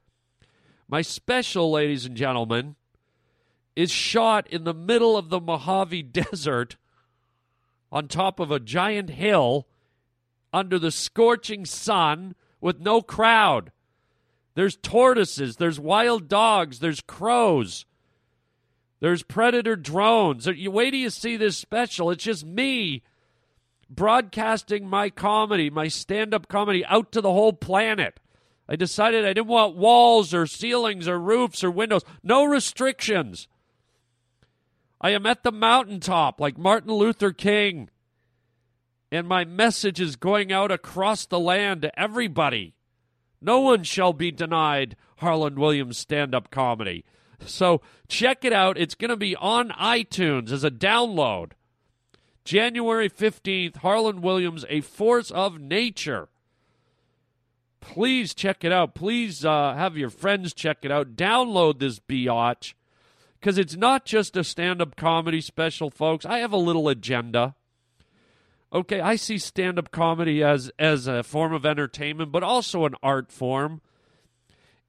My 0.89 1.03
special, 1.03 1.71
ladies 1.71 2.05
and 2.05 2.17
gentlemen, 2.17 2.77
is 3.77 3.91
shot 3.91 4.47
in 4.49 4.65
the 4.65 4.75
middle 4.75 5.17
of 5.17 5.29
the 5.29 5.41
Mojave 5.41 6.03
Desert 6.13 6.77
on 7.93 8.09
top 8.09 8.41
of 8.41 8.51
a 8.51 8.61
giant 8.61 9.11
hill 9.11 9.67
under 10.53 10.79
the 10.79 10.91
scorching 10.91 11.65
sun 11.65 12.35
with 12.61 12.81
no 12.81 13.03
crowd. 13.03 13.73
There's 14.55 14.77
tortoises, 14.77 15.57
there's 15.57 15.81
wild 15.81 16.29
dogs, 16.29 16.81
there's 16.81 17.01
crows, 17.01 17.87
there's 19.01 19.23
predator 19.23 19.77
drones. 19.77 20.47
You 20.47 20.71
wait 20.71 20.91
till 20.91 21.01
you 21.01 21.11
see 21.11 21.37
this 21.37 21.57
special. 21.57 22.11
It's 22.11 22.25
just 22.25 22.45
me 22.45 23.03
broadcasting 23.89 24.87
my 24.87 25.11
comedy, 25.11 25.71
my 25.71 25.89
stand 25.89 26.35
up 26.35 26.49
comedy 26.49 26.85
out 26.85 27.11
to 27.13 27.21
the 27.21 27.33
whole 27.33 27.53
planet. 27.53 28.21
I 28.69 28.77
decided 28.77 29.25
I 29.25 29.33
didn't 29.33 29.49
want 29.49 29.77
walls 29.77 30.33
or 30.33 30.47
ceilings 30.47 31.09
or 31.09 31.19
roofs 31.19 31.65
or 31.65 31.71
windows. 31.71 32.05
No 32.23 32.45
restrictions. 32.45 33.49
I 35.01 35.11
am 35.11 35.27
at 35.27 35.43
the 35.43 35.51
mountaintop 35.51 36.41
like 36.41 36.57
Martin 36.57 36.93
Luther 36.93 37.33
King. 37.33 37.89
And 39.13 39.27
my 39.27 39.45
message 39.45 40.01
is 40.01 40.17
going 40.17 40.53
out 40.53 40.71
across 40.71 41.27
the 41.27 41.41
land 41.41 41.83
to 41.83 42.01
everybody. 42.01 42.75
No 43.41 43.61
one 43.61 43.83
shall 43.83 44.13
be 44.13 44.31
denied 44.31 44.97
Harlan 45.17 45.57
Williams 45.57 45.99
stand 45.99 46.35
up 46.35 46.51
comedy. 46.51 47.05
So 47.45 47.81
check 48.07 48.45
it 48.45 48.53
out. 48.53 48.79
It's 48.79 48.95
going 48.95 49.11
to 49.11 49.17
be 49.17 49.35
on 49.37 49.71
iTunes 49.71 50.53
as 50.53 50.63
a 50.63 50.71
download. 50.71 51.53
January 52.45 53.09
15th, 53.09 53.77
Harlan 53.79 54.23
Williams, 54.23 54.65
A 54.69 54.81
Force 54.81 55.31
of 55.31 55.61
Nature. 55.61 56.29
Please 57.81 58.35
check 58.35 58.63
it 58.65 58.73
out. 58.73 58.95
Please 58.95 59.45
uh, 59.45 59.75
have 59.75 59.97
your 59.97 60.11
friends 60.11 60.53
check 60.53 60.79
it 60.83 60.91
out. 60.91 61.17
Download 61.17 61.79
this 61.79 61.99
biatch 61.99 62.75
because 63.39 63.57
it's 63.57 63.77
not 63.77 64.05
just 64.05 64.37
a 64.37 64.45
stand 64.45 64.83
up 64.83 64.97
comedy 64.97 65.41
special, 65.41 65.91
folks. 65.91 66.27
I 66.27 66.39
have 66.39 66.53
a 66.53 66.59
little 66.59 66.89
agenda. 66.89 67.55
Okay, 68.73 69.01
I 69.01 69.17
see 69.17 69.39
stand 69.39 69.79
up 69.79 69.91
comedy 69.91 70.45
as, 70.45 70.71
as 70.79 71.09
a 71.09 71.25
form 71.25 71.53
of 71.53 71.67
entertainment, 71.67 72.31
but 72.31 72.45
also 72.45 72.85
an 72.85 72.95
art 73.03 73.33
form. 73.33 73.81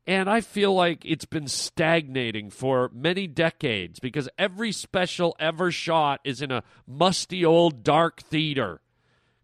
And 0.06 0.30
I 0.30 0.42
feel 0.42 0.74
like 0.74 1.04
it's 1.06 1.26
been 1.26 1.48
stagnating 1.48 2.50
for 2.50 2.92
many 2.94 3.28
decades 3.28 4.00
because 4.00 4.30
every 4.38 4.72
special 4.72 5.36
ever 5.40 5.72
shot 5.72 6.22
is 6.24 6.42
in 6.42 6.52
a 6.52 6.64
musty 6.88 7.46
old 7.46 7.84
dark 7.84 8.22
theater. 8.22 8.82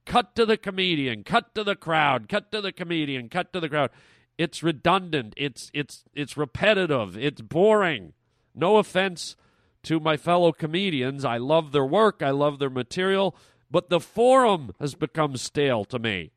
Cut 0.06 0.36
to 0.36 0.46
the 0.46 0.58
comedian, 0.58 1.24
cut 1.24 1.54
to 1.56 1.64
the 1.64 1.76
crowd, 1.76 2.30
cut 2.30 2.52
to 2.52 2.62
the 2.62 2.72
comedian, 2.72 3.30
cut 3.30 3.54
to 3.54 3.60
the 3.60 3.70
crowd. 3.70 3.92
It's 4.38 4.64
redundant, 4.64 5.34
it's 5.36 5.70
it's 5.74 6.06
it's 6.14 6.38
repetitive, 6.38 7.18
it's 7.18 7.42
boring. 7.42 8.14
No 8.56 8.78
offense 8.78 9.36
to 9.84 10.00
my 10.00 10.16
fellow 10.16 10.52
comedians. 10.52 11.26
I 11.26 11.38
love 11.38 11.72
their 11.72 11.86
work, 11.86 12.22
I 12.22 12.30
love 12.32 12.60
their 12.60 12.70
material, 12.70 13.36
but 13.70 13.90
the 13.90 14.00
forum 14.00 14.74
has 14.80 14.96
become 14.96 15.38
stale 15.38 15.86
to 15.86 16.00
me. 16.00 16.32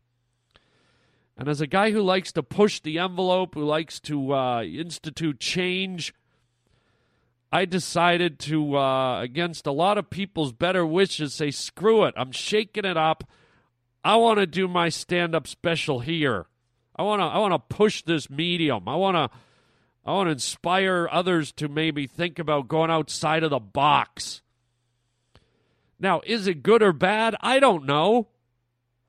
And 1.37 1.49
as 1.49 1.60
a 1.60 1.66
guy 1.66 1.90
who 1.90 2.02
likes 2.02 2.32
to 2.32 2.42
push 2.42 2.80
the 2.80 2.99
envelope, 2.99 3.54
who 3.54 3.64
likes 3.64 3.99
to 4.00 4.34
uh, 4.34 4.62
institute 4.62 5.40
change, 5.40 6.12
I 7.52 7.64
decided 7.64 8.38
to, 8.40 8.76
uh, 8.76 9.20
against 9.20 9.66
a 9.66 9.72
lot 9.72 9.99
of 9.99 10.10
people's 10.10 10.52
better 10.52 10.87
wishes, 10.87 11.34
say, 11.34 11.50
screw 11.50 12.04
it. 12.04 12.14
I'm 12.16 12.32
shaking 12.32 12.84
it 12.84 12.96
up. 12.96 13.25
I 14.04 14.16
want 14.16 14.38
to 14.38 14.46
do 14.46 14.68
my 14.68 14.88
stand 14.88 15.34
up 15.34 15.46
special 15.46 16.00
here. 16.00 16.46
I 16.94 17.02
want 17.02 17.20
to 17.20 17.25
I 17.25 17.38
want 17.38 17.54
to 17.54 17.75
push 17.75 18.02
this 18.02 18.28
medium. 18.28 18.88
I 18.88 18.96
want 18.96 19.16
to 19.16 19.38
I 20.04 20.12
want 20.12 20.28
to 20.28 20.32
inspire 20.32 21.08
others 21.10 21.52
to 21.52 21.68
maybe 21.68 22.06
think 22.06 22.38
about 22.38 22.68
going 22.68 22.90
outside 22.90 23.42
of 23.42 23.50
the 23.50 23.58
box. 23.58 24.42
Now, 26.00 26.23
is 26.25 26.47
it 26.47 26.62
good 26.62 26.83
or 26.83 26.95
bad? 26.95 27.37
I 27.42 27.61
don't 27.61 27.85
know. 27.85 28.28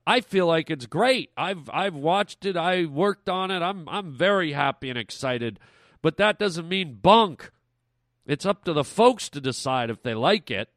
I 0.05 0.19
feel 0.19 0.45
like 0.45 0.69
it's 0.69 0.87
great. 0.87 1.31
I've 1.37 1.69
I've 1.71 1.95
watched 1.95 2.45
it. 2.45 2.57
I 2.57 2.85
worked 2.85 3.29
on 3.29 3.49
it. 3.49 3.61
I'm 3.61 3.87
I'm 3.87 4.11
very 4.11 4.51
happy 4.51 4.89
and 4.89 4.99
excited. 4.99 5.59
But 6.01 6.17
that 6.17 6.37
doesn't 6.37 6.67
mean 6.67 6.99
bunk. 7.01 7.51
It's 8.25 8.45
up 8.45 8.65
to 8.65 8.73
the 8.73 8.83
folks 8.83 9.29
to 9.29 9.41
decide 9.41 9.89
if 9.89 10.03
they 10.03 10.13
like 10.13 10.51
it. 10.51 10.69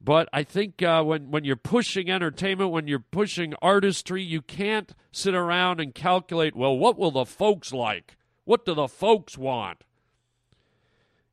But 0.00 0.28
I 0.32 0.42
think 0.42 0.82
uh, 0.82 1.02
when 1.04 1.30
when 1.30 1.44
you're 1.44 1.56
pushing 1.56 2.10
entertainment, 2.10 2.70
when 2.70 2.88
you're 2.88 2.98
pushing 2.98 3.54
artistry, 3.60 4.22
you 4.22 4.40
can't 4.40 4.94
sit 5.12 5.34
around 5.34 5.80
and 5.80 5.94
calculate. 5.94 6.56
Well, 6.56 6.76
what 6.76 6.98
will 6.98 7.10
the 7.10 7.26
folks 7.26 7.72
like? 7.72 8.16
What 8.44 8.64
do 8.64 8.74
the 8.74 8.88
folks 8.88 9.36
want? 9.36 9.84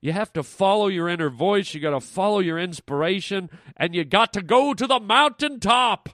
You 0.05 0.11
have 0.11 0.31
to 0.33 0.43
follow 0.43 0.85
your 0.85 1.09
inner 1.09 1.31
voice. 1.31 1.73
You 1.73 1.79
got 1.79 1.89
to 1.89 1.99
follow 1.99 2.37
your 2.37 2.59
inspiration, 2.59 3.49
and 3.75 3.95
you 3.95 4.05
got 4.05 4.33
to 4.33 4.43
go 4.43 4.75
to 4.75 4.85
the 4.85 4.99
mountaintop. 4.99 6.09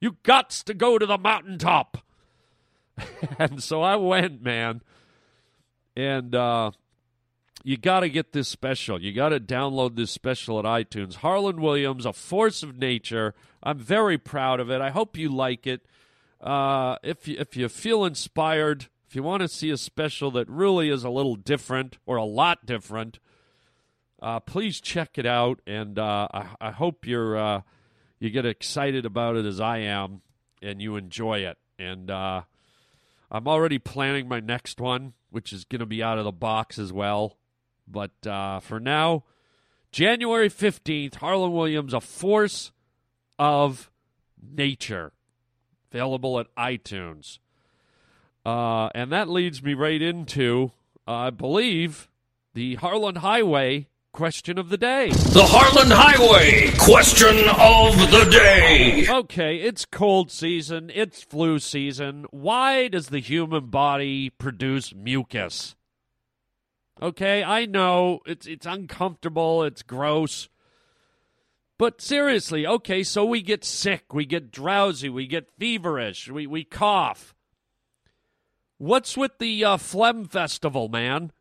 You 0.00 0.16
got 0.24 0.50
to 0.50 0.74
go 0.74 0.98
to 0.98 1.06
the 1.06 1.16
mountaintop. 1.16 1.98
and 3.38 3.62
so 3.62 3.80
I 3.80 3.94
went, 3.94 4.42
man. 4.42 4.80
And 5.94 6.34
uh, 6.34 6.72
you 7.62 7.76
got 7.76 8.00
to 8.00 8.08
get 8.08 8.32
this 8.32 8.48
special. 8.48 9.00
You 9.00 9.12
got 9.12 9.28
to 9.28 9.38
download 9.38 9.94
this 9.94 10.10
special 10.10 10.58
at 10.58 10.64
iTunes. 10.64 11.14
Harlan 11.14 11.62
Williams, 11.62 12.06
A 12.06 12.12
Force 12.12 12.64
of 12.64 12.76
Nature. 12.76 13.34
I'm 13.62 13.78
very 13.78 14.18
proud 14.18 14.58
of 14.58 14.68
it. 14.68 14.80
I 14.80 14.90
hope 14.90 15.16
you 15.16 15.28
like 15.28 15.64
it. 15.68 15.86
Uh, 16.40 16.96
if 17.04 17.28
you, 17.28 17.36
if 17.38 17.56
you 17.56 17.68
feel 17.68 18.04
inspired, 18.04 18.88
you 19.16 19.22
want 19.22 19.40
to 19.42 19.48
see 19.48 19.70
a 19.70 19.76
special 19.76 20.30
that 20.32 20.48
really 20.48 20.90
is 20.90 21.02
a 21.02 21.10
little 21.10 21.36
different 21.36 21.98
or 22.06 22.16
a 22.16 22.24
lot 22.24 22.64
different, 22.66 23.18
uh, 24.22 24.40
please 24.40 24.80
check 24.80 25.18
it 25.18 25.26
out. 25.26 25.60
And 25.66 25.98
uh, 25.98 26.28
I, 26.32 26.46
I 26.60 26.70
hope 26.70 27.06
you're 27.06 27.36
uh, 27.36 27.60
you 28.18 28.30
get 28.30 28.46
excited 28.46 29.04
about 29.04 29.36
it 29.36 29.44
as 29.44 29.60
I 29.60 29.78
am, 29.78 30.22
and 30.62 30.80
you 30.80 30.96
enjoy 30.96 31.40
it. 31.40 31.58
And 31.78 32.10
uh, 32.10 32.42
I'm 33.30 33.48
already 33.48 33.78
planning 33.78 34.28
my 34.28 34.40
next 34.40 34.80
one, 34.80 35.14
which 35.30 35.52
is 35.52 35.64
going 35.64 35.80
to 35.80 35.86
be 35.86 36.02
out 36.02 36.18
of 36.18 36.24
the 36.24 36.32
box 36.32 36.78
as 36.78 36.92
well. 36.92 37.36
But 37.86 38.26
uh, 38.26 38.60
for 38.60 38.80
now, 38.80 39.24
January 39.92 40.48
15th, 40.48 41.16
Harlan 41.16 41.52
Williams, 41.52 41.94
A 41.94 42.00
Force 42.00 42.72
of 43.38 43.90
Nature, 44.42 45.12
available 45.90 46.40
at 46.40 46.54
iTunes. 46.56 47.38
Uh, 48.46 48.90
and 48.94 49.10
that 49.10 49.28
leads 49.28 49.60
me 49.60 49.74
right 49.74 50.00
into, 50.00 50.70
uh, 51.08 51.12
I 51.12 51.30
believe, 51.30 52.08
the 52.54 52.76
Harlan 52.76 53.16
Highway 53.16 53.88
question 54.12 54.56
of 54.56 54.68
the 54.68 54.76
day. 54.76 55.10
The 55.10 55.44
Harlan 55.44 55.90
Highway 55.90 56.70
question 56.78 57.38
of 57.48 57.98
the 58.12 58.30
day. 58.30 59.04
Okay, 59.10 59.56
it's 59.56 59.84
cold 59.84 60.30
season, 60.30 60.92
it's 60.94 61.24
flu 61.24 61.58
season. 61.58 62.24
Why 62.30 62.86
does 62.86 63.08
the 63.08 63.18
human 63.18 63.66
body 63.66 64.30
produce 64.30 64.94
mucus? 64.94 65.74
Okay, 67.02 67.42
I 67.42 67.66
know 67.66 68.20
it's 68.26 68.46
it's 68.46 68.64
uncomfortable, 68.64 69.64
it's 69.64 69.82
gross. 69.82 70.48
But 71.78 72.00
seriously, 72.00 72.64
okay, 72.64 73.02
so 73.02 73.24
we 73.24 73.42
get 73.42 73.64
sick, 73.64 74.14
we 74.14 74.24
get 74.24 74.52
drowsy, 74.52 75.08
we 75.08 75.26
get 75.26 75.50
feverish, 75.58 76.30
we, 76.30 76.46
we 76.46 76.62
cough. 76.62 77.34
What's 78.78 79.16
with 79.16 79.38
the 79.38 79.64
uh, 79.64 79.76
phlegm 79.78 80.26
festival, 80.26 80.88
man? 80.88 81.32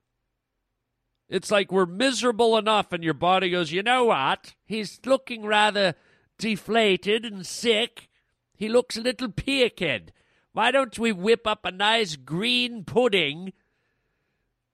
It's 1.27 1.51
like 1.51 1.71
we're 1.71 1.85
miserable 1.85 2.57
enough, 2.57 2.93
and 2.93 3.03
your 3.03 3.13
body 3.13 3.49
goes, 3.49 3.71
you 3.71 3.83
know 3.83 4.05
what? 4.05 4.53
He's 4.65 4.99
looking 5.05 5.45
rather 5.45 5.95
deflated 6.37 7.25
and 7.25 7.45
sick. 7.45 8.09
He 8.53 8.69
looks 8.69 8.95
a 8.95 9.01
little 9.01 9.31
peaked. 9.31 10.11
Why 10.53 10.71
don't 10.71 10.97
we 10.97 11.11
whip 11.11 11.45
up 11.45 11.65
a 11.65 11.71
nice 11.71 12.15
green 12.15 12.85
pudding 12.85 13.51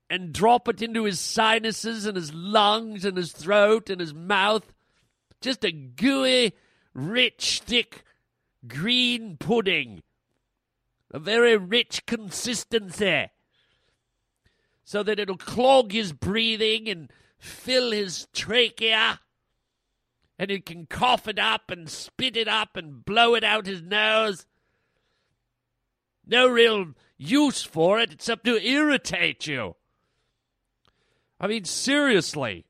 and 0.09 0.33
drop 0.33 0.67
it 0.67 0.81
into 0.81 1.05
his 1.05 1.19
sinuses 1.19 2.05
and 2.05 2.15
his 2.15 2.33
lungs 2.33 3.05
and 3.05 3.17
his 3.17 3.31
throat 3.31 3.89
and 3.89 3.99
his 3.99 4.13
mouth? 4.13 4.71
Just 5.39 5.63
a 5.63 5.71
gooey, 5.71 6.53
rich, 6.93 7.63
thick 7.65 8.03
green 8.67 9.37
pudding. 9.37 10.03
A 11.13 11.19
very 11.19 11.57
rich 11.57 12.05
consistency 12.05 13.27
so 14.83 15.03
that 15.03 15.19
it'll 15.19 15.37
clog 15.37 15.91
his 15.91 16.13
breathing 16.13 16.89
and 16.89 17.11
fill 17.37 17.91
his 17.91 18.27
trachea. 18.33 19.19
And 20.39 20.49
he 20.49 20.59
can 20.59 20.85
cough 20.85 21.27
it 21.27 21.37
up 21.37 21.69
and 21.69 21.89
spit 21.89 22.35
it 22.35 22.47
up 22.47 22.75
and 22.75 23.05
blow 23.05 23.35
it 23.35 23.43
out 23.43 23.67
his 23.67 23.81
nose. 23.81 24.45
No 26.25 26.47
real 26.47 26.93
use 27.17 27.63
for 27.63 27.99
it 27.99 28.13
except 28.13 28.45
to 28.45 28.65
irritate 28.65 29.47
you. 29.47 29.75
I 31.39 31.47
mean, 31.47 31.65
seriously. 31.65 32.65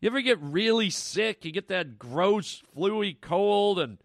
You 0.00 0.08
ever 0.08 0.20
get 0.20 0.38
really 0.40 0.90
sick? 0.90 1.44
You 1.44 1.52
get 1.52 1.68
that 1.68 1.98
gross, 1.98 2.62
fluey 2.74 3.20
cold, 3.20 3.78
and 3.78 3.98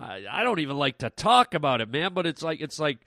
I, 0.00 0.24
I 0.30 0.44
don't 0.44 0.60
even 0.60 0.76
like 0.76 0.98
to 0.98 1.10
talk 1.10 1.54
about 1.54 1.80
it, 1.80 1.90
man. 1.90 2.14
But 2.14 2.26
it's 2.26 2.42
like 2.42 2.60
it's 2.60 2.78
like 2.78 2.98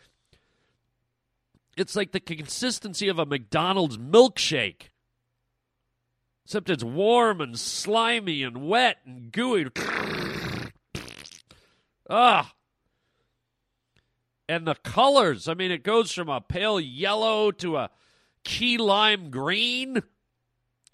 it's 1.77 1.95
like 1.95 2.11
the 2.11 2.19
consistency 2.19 3.07
of 3.07 3.19
a 3.19 3.25
McDonald's 3.25 3.97
milkshake. 3.97 4.89
Except 6.45 6.69
it's 6.69 6.83
warm 6.83 7.39
and 7.39 7.57
slimy 7.57 8.43
and 8.43 8.67
wet 8.67 8.97
and 9.05 9.31
gooey. 9.31 9.67
Ah. 12.13 12.53
And 14.49 14.67
the 14.67 14.75
colors, 14.75 15.47
I 15.47 15.53
mean, 15.53 15.71
it 15.71 15.81
goes 15.81 16.11
from 16.11 16.27
a 16.27 16.41
pale 16.41 16.77
yellow 16.77 17.51
to 17.51 17.77
a 17.77 17.89
key 18.43 18.77
lime 18.77 19.29
green. 19.29 20.03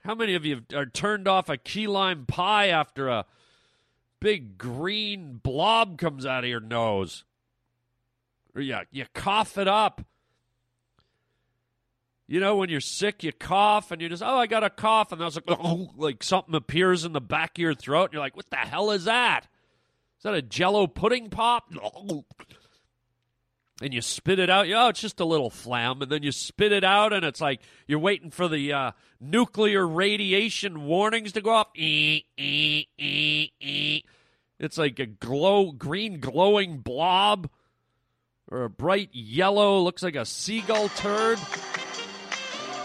How 0.03 0.13
many 0.13 0.35
of 0.35 0.45
you 0.45 0.61
are 0.75 0.85
turned 0.85 1.27
off 1.27 1.49
a 1.49 1.57
key 1.57 1.87
lime 1.87 2.27
pie 2.27 2.67
after 2.67 3.07
a 3.07 3.25
big 4.19 4.57
green 4.57 5.39
blob 5.41 5.97
comes 5.97 6.25
out 6.25 6.43
of 6.43 6.49
your 6.49 6.59
nose? 6.59 7.23
Or 8.55 8.61
you, 8.61 8.77
you 8.91 9.05
cough 9.13 9.57
it 9.57 9.67
up. 9.67 10.01
You 12.27 12.41
know, 12.41 12.57
when 12.57 12.69
you're 12.69 12.81
sick, 12.81 13.23
you 13.23 13.31
cough 13.31 13.91
and 13.91 14.01
you 14.01 14.09
just, 14.09 14.23
oh, 14.23 14.37
I 14.37 14.47
got 14.47 14.63
a 14.63 14.69
cough. 14.69 15.11
And 15.11 15.21
that's 15.21 15.35
like, 15.35 15.45
oh, 15.47 15.91
like 15.97 16.23
something 16.23 16.55
appears 16.55 17.05
in 17.05 17.13
the 17.13 17.21
back 17.21 17.57
of 17.57 17.61
your 17.61 17.73
throat. 17.73 18.05
And 18.05 18.13
you're 18.13 18.21
like, 18.21 18.35
what 18.35 18.49
the 18.49 18.57
hell 18.57 18.91
is 18.91 19.05
that? 19.05 19.47
Is 20.17 20.23
that 20.23 20.33
a 20.33 20.41
jello 20.41 20.87
pudding 20.87 21.29
pop? 21.29 21.71
And 23.79 23.93
you 23.93 24.01
spit 24.01 24.39
it 24.39 24.49
out. 24.49 24.65
Oh, 24.69 24.87
it's 24.87 25.01
just 25.01 25.19
a 25.19 25.25
little 25.25 25.51
phlegm. 25.51 26.01
And 26.01 26.11
then 26.11 26.23
you 26.23 26.31
spit 26.31 26.71
it 26.71 26.83
out, 26.83 27.13
and 27.13 27.23
it's 27.23 27.39
like 27.39 27.61
you're 27.85 27.99
waiting 27.99 28.31
for 28.31 28.47
the 28.47 28.73
uh, 28.73 28.93
nuclear 29.19 29.87
radiation 29.87 30.85
warnings 30.85 31.33
to 31.33 31.41
go 31.41 31.51
off. 31.51 31.67
It's 31.75 32.25
like 34.77 34.97
a 34.97 35.05
glow, 35.05 35.71
green 35.71 36.19
glowing 36.19 36.79
blob 36.79 37.51
or 38.49 38.63
a 38.63 38.69
bright 38.69 39.09
yellow, 39.11 39.79
looks 39.79 40.01
like 40.01 40.15
a 40.15 40.25
seagull 40.25 40.89
turd. 40.89 41.37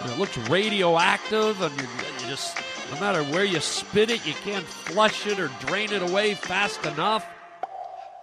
And 0.03 0.11
it 0.11 0.19
looks 0.19 0.37
radioactive, 0.51 1.63
and 1.63 1.75
you, 1.81 1.85
you 1.85 2.29
just, 2.29 2.59
no 2.93 3.01
matter 3.01 3.23
where 3.25 3.45
you 3.45 3.61
spit 3.61 4.11
it, 4.11 4.27
you 4.27 4.35
can't 4.35 4.67
flush 4.67 5.27
it 5.27 5.39
or 5.39 5.49
drain 5.61 5.93
it 5.93 6.03
away 6.03 6.35
fast 6.35 6.85
enough. 6.85 7.27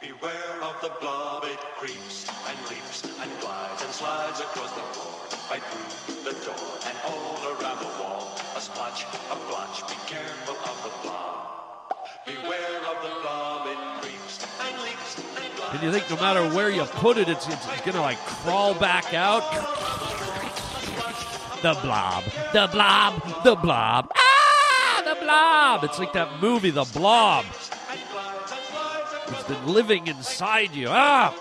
Beware 0.02 0.64
of 0.64 0.80
the 0.82 0.92
blob, 1.02 1.44
it 1.44 1.60
creeps 1.76 2.26
and 2.48 2.58
leaps 2.70 3.04
and 3.04 3.30
glides 3.42 3.84
and 3.84 3.92
slides 3.92 4.40
across 4.40 4.72
the 4.72 4.82
floor, 4.96 5.12
right 5.52 5.62
through 5.62 6.24
the 6.24 6.32
door 6.46 6.70
and 6.88 6.98
all 7.04 7.36
around 7.52 7.80
the 7.80 7.92
wall. 8.02 8.32
A 8.56 8.62
splotch, 8.62 9.04
a 9.04 9.36
blotch, 9.50 9.82
be 9.90 9.96
careful 10.08 10.56
of 10.56 10.84
the 10.84 10.92
blob. 11.04 11.98
Beware 12.26 12.80
of 12.88 13.04
the 13.04 13.12
blob, 13.22 13.68
it 13.68 14.02
creeps 14.02 14.40
and 14.62 14.82
leaps 14.84 15.18
and 15.18 15.56
glides. 15.58 15.74
And 15.74 15.84
you 15.84 15.92
think 15.92 16.10
no 16.10 16.16
matter 16.16 16.48
where 16.56 16.70
you 16.70 16.86
put 16.86 17.18
it, 17.18 17.28
it's, 17.28 17.46
it's, 17.50 17.68
it's 17.68 17.84
to 17.84 18.00
like 18.00 18.20
crawl 18.20 18.74
back 18.76 19.14
out. 19.14 19.44
The 21.62 21.78
blob, 21.82 22.24
the 22.54 22.70
blob, 22.72 23.44
the 23.44 23.56
blob. 23.56 24.12
Ah, 24.16 25.02
the 25.04 25.26
blob. 25.26 25.84
It's 25.84 26.00
like 26.00 26.14
that 26.14 26.40
movie, 26.40 26.70
The 26.70 26.86
Blob. 26.86 27.44
It's 29.32 29.44
been 29.44 29.68
living 29.68 30.08
inside 30.08 30.74
you. 30.74 30.88
Ah. 30.90 31.34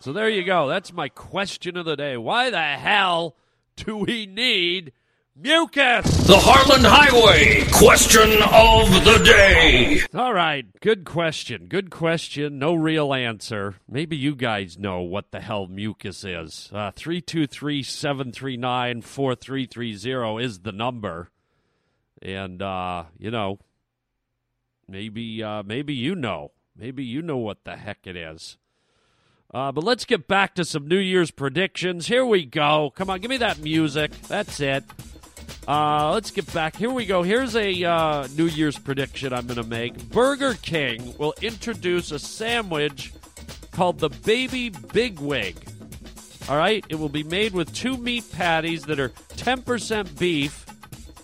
So 0.00 0.12
there 0.12 0.28
you 0.28 0.44
go. 0.44 0.68
That's 0.68 0.92
my 0.92 1.08
question 1.08 1.76
of 1.76 1.84
the 1.84 1.96
day. 1.96 2.16
Why 2.16 2.50
the 2.50 2.62
hell 2.62 3.36
do 3.76 3.96
we 3.96 4.26
need 4.26 4.92
mucus? 5.36 6.06
The 6.26 6.38
Harlan 6.38 6.84
Highway 6.84 7.64
question 7.72 8.40
of 8.42 9.04
the 9.04 9.22
day. 9.24 10.00
All 10.14 10.32
right, 10.32 10.66
good 10.80 11.04
question. 11.04 11.66
Good 11.66 11.90
question. 11.90 12.58
No 12.58 12.74
real 12.74 13.12
answer. 13.12 13.74
Maybe 13.88 14.16
you 14.16 14.34
guys 14.34 14.78
know 14.78 15.00
what 15.00 15.30
the 15.30 15.40
hell 15.40 15.66
mucus 15.66 16.24
is. 16.24 16.70
Uh, 16.72 16.90
323 16.92 17.82
739 17.82 19.02
4330 19.02 20.44
is 20.44 20.60
the 20.60 20.72
number. 20.72 21.28
And, 22.22 22.62
uh, 22.62 23.04
you 23.18 23.30
know, 23.30 23.58
Maybe 24.88 25.42
uh, 25.42 25.62
maybe 25.62 25.94
you 25.94 26.14
know. 26.14 26.52
Maybe 26.76 27.04
you 27.04 27.22
know 27.22 27.36
what 27.36 27.64
the 27.64 27.76
heck 27.76 28.06
it 28.06 28.16
is. 28.16 28.56
Uh, 29.52 29.72
but 29.72 29.82
let's 29.82 30.04
get 30.04 30.28
back 30.28 30.54
to 30.54 30.64
some 30.64 30.86
New 30.86 30.98
Year's 30.98 31.30
predictions. 31.30 32.06
Here 32.06 32.24
we 32.24 32.44
go. 32.44 32.92
Come 32.94 33.10
on, 33.10 33.20
give 33.20 33.30
me 33.30 33.38
that 33.38 33.58
music. 33.58 34.12
That's 34.28 34.60
it. 34.60 34.84
Uh, 35.66 36.12
let's 36.12 36.30
get 36.30 36.52
back. 36.52 36.76
Here 36.76 36.90
we 36.90 37.04
go. 37.04 37.22
Here's 37.22 37.56
a 37.56 37.84
uh, 37.84 38.28
New 38.36 38.46
Year's 38.46 38.78
prediction 38.78 39.32
I'm 39.32 39.46
going 39.46 39.60
to 39.60 39.68
make. 39.68 40.08
Burger 40.10 40.54
King 40.54 41.14
will 41.18 41.34
introduce 41.42 42.10
a 42.10 42.18
sandwich 42.18 43.12
called 43.72 43.98
the 43.98 44.08
Baby 44.08 44.70
Big 44.70 45.20
Wig. 45.20 45.56
All 46.48 46.56
right? 46.56 46.84
It 46.88 46.94
will 46.94 47.10
be 47.10 47.22
made 47.22 47.52
with 47.52 47.74
two 47.74 47.96
meat 47.96 48.30
patties 48.32 48.84
that 48.84 48.98
are 48.98 49.10
10% 49.36 50.18
beef 50.18 50.64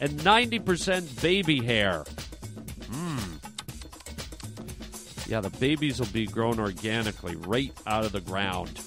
and 0.01 0.13
90% 0.21 1.23
baby 1.23 1.63
hair. 1.65 2.05
Yeah, 5.27 5.41
the 5.41 5.51
babies 5.51 5.99
will 5.99 6.07
be 6.07 6.27
grown 6.27 6.61
organically 6.61 7.37
right 7.37 7.73
out 7.87 8.05
of 8.05 8.13
the 8.13 8.21
ground. 8.21 8.81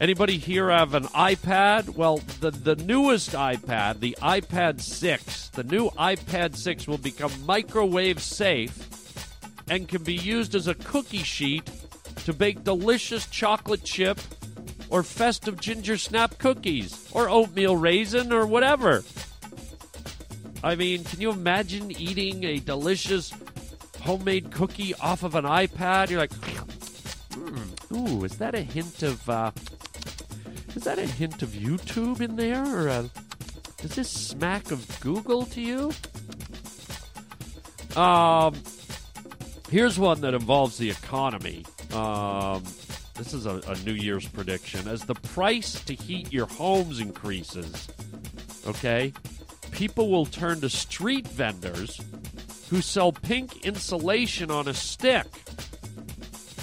Anybody 0.00 0.38
here 0.38 0.70
have 0.70 0.94
an 0.94 1.04
iPad? 1.04 1.90
Well, 1.90 2.18
the, 2.40 2.50
the 2.50 2.76
newest 2.76 3.32
iPad, 3.32 4.00
the 4.00 4.16
iPad 4.22 4.80
6, 4.80 5.48
the 5.50 5.64
new 5.64 5.90
iPad 5.90 6.56
6 6.56 6.88
will 6.88 6.98
become 6.98 7.32
microwave 7.44 8.22
safe 8.22 8.86
and 9.68 9.86
can 9.86 10.02
be 10.02 10.14
used 10.14 10.54
as 10.54 10.68
a 10.68 10.74
cookie 10.74 11.18
sheet 11.18 11.68
to 12.24 12.32
bake 12.32 12.64
delicious 12.64 13.26
chocolate 13.26 13.84
chip 13.84 14.18
or 14.88 15.02
festive 15.02 15.60
ginger 15.60 15.98
snap 15.98 16.38
cookies 16.38 17.08
or 17.12 17.28
oatmeal 17.28 17.76
raisin 17.76 18.32
or 18.32 18.46
whatever. 18.46 19.04
I 20.62 20.76
mean, 20.76 21.04
can 21.04 21.20
you 21.20 21.30
imagine 21.30 21.90
eating 21.90 22.44
a 22.44 22.58
delicious 22.58 23.32
homemade 24.00 24.50
cookie 24.50 24.94
off 24.96 25.22
of 25.22 25.34
an 25.34 25.44
iPad? 25.44 26.10
You're 26.10 26.20
like, 26.20 26.30
"Mm, 26.30 27.92
ooh, 27.92 28.24
is 28.24 28.38
that 28.38 28.54
a 28.54 28.62
hint 28.62 29.02
of, 29.02 29.28
uh, 29.28 29.50
is 30.74 30.84
that 30.84 30.98
a 30.98 31.06
hint 31.06 31.42
of 31.42 31.50
YouTube 31.50 32.20
in 32.20 32.36
there? 32.36 32.64
Or 32.64 32.88
uh, 32.88 33.04
does 33.78 33.94
this 33.94 34.10
smack 34.10 34.70
of 34.70 35.00
Google 35.00 35.46
to 35.46 35.60
you? 35.60 35.92
Um, 38.00 38.54
here's 39.70 39.98
one 39.98 40.20
that 40.20 40.34
involves 40.34 40.78
the 40.78 40.90
economy. 40.90 41.64
Um, 41.92 42.62
this 43.16 43.34
is 43.34 43.46
a, 43.46 43.60
a 43.66 43.76
New 43.84 43.92
Year's 43.92 44.26
prediction. 44.26 44.86
As 44.88 45.04
the 45.04 45.14
price 45.14 45.80
to 45.84 45.94
heat 45.94 46.32
your 46.32 46.46
homes 46.46 47.00
increases, 47.00 47.88
okay, 48.66 49.12
people 49.72 50.10
will 50.10 50.26
turn 50.26 50.60
to 50.60 50.70
street 50.70 51.26
vendors 51.26 52.00
who 52.70 52.80
sell 52.80 53.10
pink 53.10 53.66
insulation 53.66 54.50
on 54.50 54.68
a 54.68 54.74
stick. 54.74 55.26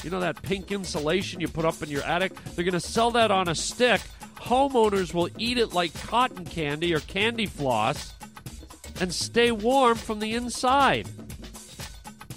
You 0.04 0.10
know 0.10 0.22
that 0.22 0.42
pink 0.42 0.72
insulation 0.72 1.42
you 1.42 1.50
put 1.50 1.66
up 1.66 1.84
in 1.84 1.90
your 1.90 2.04
attic? 2.04 2.34
They're 2.56 2.64
going 2.64 2.72
to 2.74 2.80
sell 2.80 3.12
that 3.12 3.30
on 3.30 3.50
a 3.50 3.56
stick. 3.56 4.00
Homeowners 4.38 5.14
will 5.14 5.30
eat 5.38 5.58
it 5.58 5.74
like 5.74 5.94
cotton 6.06 6.46
candy 6.46 6.94
or 6.96 7.02
candy 7.02 7.46
floss 7.46 8.14
and 9.02 9.14
stay 9.14 9.52
warm 9.52 9.98
from 9.98 10.20
the 10.20 10.34
inside. 10.34 11.10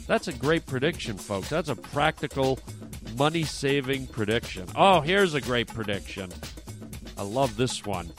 That's 0.09 0.27
a 0.27 0.33
great 0.33 0.67
prediction, 0.67 1.17
folks. 1.17 1.49
That's 1.49 1.69
a 1.69 1.77
practical, 1.77 2.59
money 3.17 3.45
saving 3.45 4.09
prediction. 4.09 4.67
Oh, 4.75 5.01
here's 5.01 5.35
a 5.35 5.41
great 5.41 5.69
prediction. 5.69 6.33
I 7.17 7.23
love 7.23 7.57
this 7.57 7.87
one. 7.87 8.11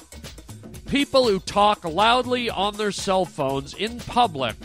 People 0.87 1.27
who 1.27 1.39
talk 1.39 1.83
loudly 1.83 2.49
on 2.49 2.77
their 2.77 2.93
cell 2.93 3.25
phones 3.25 3.73
in 3.73 3.99
public 3.99 4.55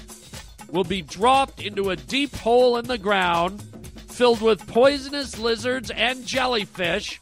will 0.77 0.85
be 0.85 1.01
dropped 1.01 1.59
into 1.59 1.89
a 1.89 1.97
deep 1.97 2.37
hole 2.37 2.77
in 2.77 2.85
the 2.85 2.99
ground 2.99 3.63
filled 4.11 4.43
with 4.43 4.67
poisonous 4.67 5.39
lizards 5.39 5.91
and 5.91 6.27
jellyfish. 6.27 7.19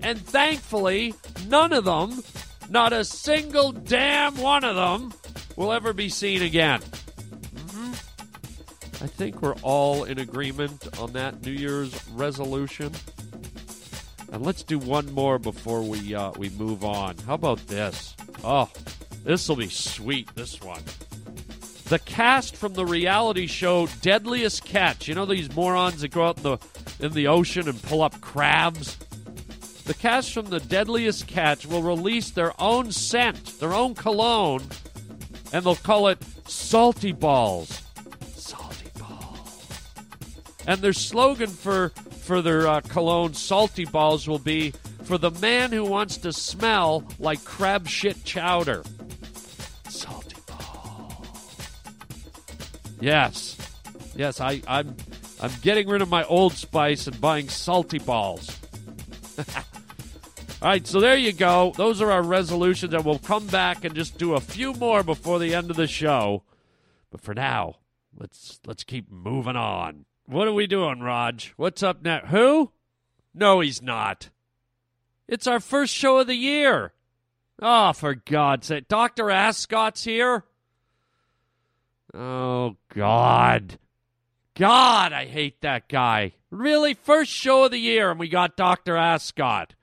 And 0.00 0.16
thankfully, 0.24 1.12
none 1.48 1.72
of 1.72 1.84
them, 1.84 2.22
not 2.70 2.92
a 2.92 3.04
single 3.04 3.72
damn 3.72 4.36
one 4.36 4.62
of 4.62 4.76
them, 4.76 5.12
will 5.56 5.72
ever 5.72 5.92
be 5.92 6.08
seen 6.08 6.40
again. 6.40 6.80
Mhm. 7.56 7.94
I 9.02 9.08
think 9.08 9.42
we're 9.42 9.56
all 9.62 10.04
in 10.04 10.20
agreement 10.20 10.86
on 11.00 11.14
that 11.14 11.44
New 11.44 11.50
Year's 11.50 11.92
resolution. 12.10 12.92
And 14.30 14.46
let's 14.46 14.62
do 14.62 14.78
one 14.78 15.12
more 15.12 15.40
before 15.40 15.82
we 15.82 16.14
uh, 16.14 16.30
we 16.36 16.48
move 16.50 16.84
on. 16.84 17.16
How 17.26 17.34
about 17.34 17.66
this? 17.66 18.14
Oh, 18.44 18.70
this 19.24 19.48
will 19.48 19.56
be 19.56 19.68
sweet. 19.68 20.32
This 20.36 20.60
one. 20.60 20.82
The 21.86 21.98
cast 21.98 22.56
from 22.56 22.72
the 22.72 22.86
reality 22.86 23.46
show 23.46 23.86
Deadliest 24.00 24.64
Catch. 24.64 25.06
You 25.06 25.14
know 25.14 25.26
these 25.26 25.54
morons 25.54 26.00
that 26.00 26.08
go 26.12 26.24
out 26.24 26.38
in 26.38 26.42
the 26.42 26.58
in 26.98 27.12
the 27.12 27.26
ocean 27.26 27.68
and 27.68 27.80
pull 27.82 28.02
up 28.02 28.20
crabs. 28.22 28.96
The 29.84 29.92
cast 29.92 30.32
from 30.32 30.46
the 30.46 30.60
Deadliest 30.60 31.26
Catch 31.26 31.66
will 31.66 31.82
release 31.82 32.30
their 32.30 32.58
own 32.58 32.90
scent, 32.90 33.60
their 33.60 33.74
own 33.74 33.94
cologne, 33.94 34.62
and 35.52 35.62
they'll 35.62 35.76
call 35.76 36.08
it 36.08 36.18
Salty 36.46 37.12
Balls. 37.12 37.82
Salty 38.34 38.88
Balls. 38.98 39.68
And 40.66 40.80
their 40.80 40.94
slogan 40.94 41.50
for 41.50 41.90
for 42.22 42.40
their 42.40 42.66
uh, 42.66 42.80
cologne 42.80 43.34
Salty 43.34 43.84
Balls 43.84 44.26
will 44.26 44.38
be 44.38 44.72
for 45.02 45.18
the 45.18 45.30
man 45.32 45.70
who 45.70 45.84
wants 45.84 46.16
to 46.16 46.32
smell 46.32 47.04
like 47.18 47.44
crab 47.44 47.86
shit 47.86 48.24
chowder. 48.24 48.82
Yes. 53.04 53.58
Yes, 54.16 54.40
I, 54.40 54.62
I'm 54.66 54.96
I'm 55.38 55.50
getting 55.60 55.88
rid 55.88 56.00
of 56.00 56.08
my 56.08 56.24
old 56.24 56.54
spice 56.54 57.06
and 57.06 57.20
buying 57.20 57.50
salty 57.50 57.98
balls. 57.98 58.58
All 59.38 59.44
right, 60.62 60.86
so 60.86 61.00
there 61.00 61.16
you 61.16 61.34
go. 61.34 61.74
Those 61.76 62.00
are 62.00 62.10
our 62.10 62.22
resolutions, 62.22 62.94
and 62.94 63.04
we'll 63.04 63.18
come 63.18 63.46
back 63.48 63.84
and 63.84 63.94
just 63.94 64.16
do 64.16 64.32
a 64.32 64.40
few 64.40 64.72
more 64.72 65.02
before 65.02 65.38
the 65.38 65.54
end 65.54 65.70
of 65.70 65.76
the 65.76 65.86
show. 65.86 66.44
But 67.10 67.20
for 67.20 67.34
now, 67.34 67.76
let's 68.18 68.58
let's 68.66 68.84
keep 68.84 69.10
moving 69.10 69.56
on. 69.56 70.06
What 70.24 70.48
are 70.48 70.54
we 70.54 70.66
doing, 70.66 71.00
Raj? 71.00 71.52
What's 71.58 71.82
up 71.82 72.02
next? 72.02 72.30
Who? 72.30 72.72
No, 73.34 73.60
he's 73.60 73.82
not. 73.82 74.30
It's 75.28 75.46
our 75.46 75.60
first 75.60 75.92
show 75.92 76.20
of 76.20 76.26
the 76.26 76.36
year. 76.36 76.94
Oh, 77.60 77.92
for 77.92 78.14
God's 78.14 78.68
sake. 78.68 78.88
Dr. 78.88 79.30
Ascot's 79.30 80.04
here? 80.04 80.44
Oh, 82.14 82.76
God. 82.94 83.78
God, 84.54 85.12
I 85.12 85.24
hate 85.24 85.60
that 85.62 85.88
guy. 85.88 86.34
Really? 86.50 86.94
First 86.94 87.32
show 87.32 87.64
of 87.64 87.72
the 87.72 87.78
year, 87.78 88.10
and 88.10 88.20
we 88.20 88.28
got 88.28 88.56
Dr. 88.56 88.96
Ascot. 88.96 89.74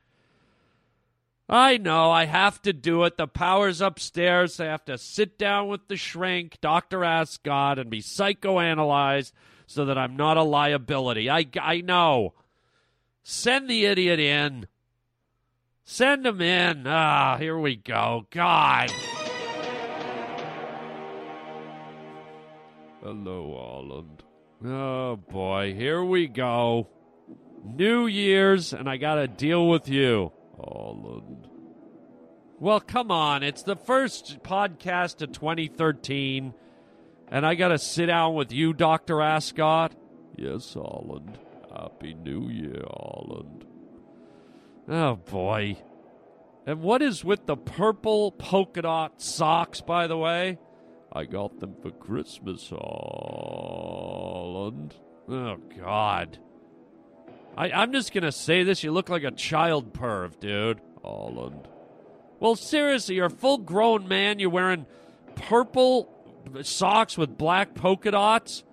I 1.50 1.76
know, 1.76 2.10
I 2.10 2.26
have 2.26 2.62
to 2.62 2.72
do 2.72 3.04
it. 3.04 3.18
The 3.18 3.28
power's 3.28 3.82
upstairs. 3.82 4.58
I 4.62 4.68
have 4.68 4.86
to 4.86 4.98
sit 4.98 5.38
down 5.38 5.68
with 5.68 5.90
the 5.90 5.98
shrink, 5.98 6.62
Dr. 6.62 7.04
Ascot, 7.04 7.78
and 7.78 7.90
be 7.90 8.02
psychoanalyzed 8.02 9.34
so 9.68 9.84
that 9.84 9.98
I'm 9.98 10.16
not 10.16 10.38
a 10.38 10.44
liability. 10.44 11.30
I, 11.30 11.48
I 11.62 11.82
know. 11.82 12.34
Send 13.24 13.70
the 13.70 13.86
idiot 13.86 14.20
in. 14.20 14.68
Send 15.84 16.26
him 16.26 16.40
in. 16.40 16.88
Ah, 16.88 17.36
here 17.38 17.60
we 17.60 17.76
go. 17.76 18.28
God. 18.30 18.90
Hello, 23.04 23.58
Holland. 23.58 24.24
Oh, 24.64 25.16
boy. 25.16 25.74
Here 25.74 26.04
we 26.04 26.28
go. 26.28 26.88
New 27.66 28.06
Year's, 28.06 28.74
and 28.74 28.88
I 28.88 28.98
got 28.98 29.16
to 29.16 29.28
deal 29.28 29.68
with 29.68 29.90
you, 29.90 30.32
Holland. 30.64 31.48
Well, 32.60 32.80
come 32.80 33.10
on. 33.10 33.42
It's 33.42 33.64
the 33.64 33.76
first 33.76 34.44
podcast 34.44 35.24
of 35.24 35.32
2013, 35.32 36.54
and 37.30 37.46
I 37.46 37.56
got 37.56 37.70
to 37.70 37.80
sit 37.80 38.06
down 38.06 38.36
with 38.36 38.52
you, 38.52 38.72
Dr. 38.72 39.20
Ascot. 39.20 39.96
Yes, 40.36 40.76
Holland. 40.76 41.40
Happy 41.76 42.14
New 42.14 42.50
Year, 42.50 42.84
Holland. 42.88 43.66
Oh, 44.88 45.16
boy. 45.16 45.78
And 46.68 46.82
what 46.82 47.02
is 47.02 47.26
with 47.26 47.48
the 47.48 47.58
purple 47.58 48.32
polka 48.32 48.84
dot 48.84 49.24
socks, 49.24 49.82
by 49.82 50.06
the 50.06 50.18
way? 50.18 50.60
I 51.14 51.26
got 51.26 51.60
them 51.60 51.76
for 51.82 51.92
Christmas, 51.92 52.70
Holland. 52.70 52.86
Oh, 55.28 55.58
God. 55.78 56.38
I, 57.58 57.72
I'm 57.72 57.92
just 57.92 58.14
going 58.14 58.24
to 58.24 58.32
say 58.32 58.64
this. 58.64 58.82
You 58.84 58.92
look 58.92 59.10
like 59.10 59.24
a 59.24 59.32
child 59.32 59.94
perv, 59.94 60.40
dude. 60.40 60.80
Holland. 61.04 61.68
Well, 62.40 62.56
seriously, 62.56 63.16
you're 63.16 63.26
a 63.26 63.30
full 63.30 63.58
grown 63.58 64.08
man. 64.08 64.40
You're 64.40 64.50
wearing 64.50 64.86
purple 65.36 66.10
socks 66.62 67.18
with 67.18 67.38
black 67.38 67.76
polka 67.76 68.12
dots. 68.12 68.64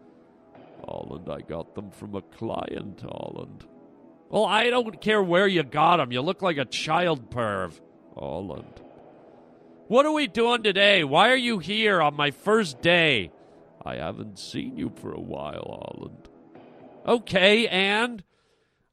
Holland, 0.86 1.28
I 1.28 1.40
got 1.40 1.74
them 1.74 1.90
from 1.90 2.14
a 2.14 2.22
client, 2.22 3.02
Holland. 3.02 3.66
Well, 4.30 4.44
I 4.44 4.70
don't 4.70 5.00
care 5.00 5.22
where 5.22 5.48
you 5.48 5.62
got 5.64 5.96
them. 5.96 6.12
You 6.12 6.20
look 6.22 6.40
like 6.40 6.58
a 6.58 6.64
child 6.64 7.30
perv. 7.30 7.80
Holland. 8.16 8.80
What 9.88 10.04
are 10.04 10.12
we 10.12 10.26
doing 10.26 10.62
today? 10.62 11.02
Why 11.02 11.30
are 11.30 11.36
you 11.36 11.60
here 11.60 12.02
on 12.02 12.14
my 12.14 12.30
first 12.30 12.82
day 12.82 13.32
I 13.82 13.94
haven't 13.94 14.38
seen 14.38 14.76
you 14.76 14.92
for 14.94 15.12
a 15.12 15.20
while, 15.20 15.94
Arland. 15.96 16.26
Okay, 17.06 17.66
and 17.68 18.22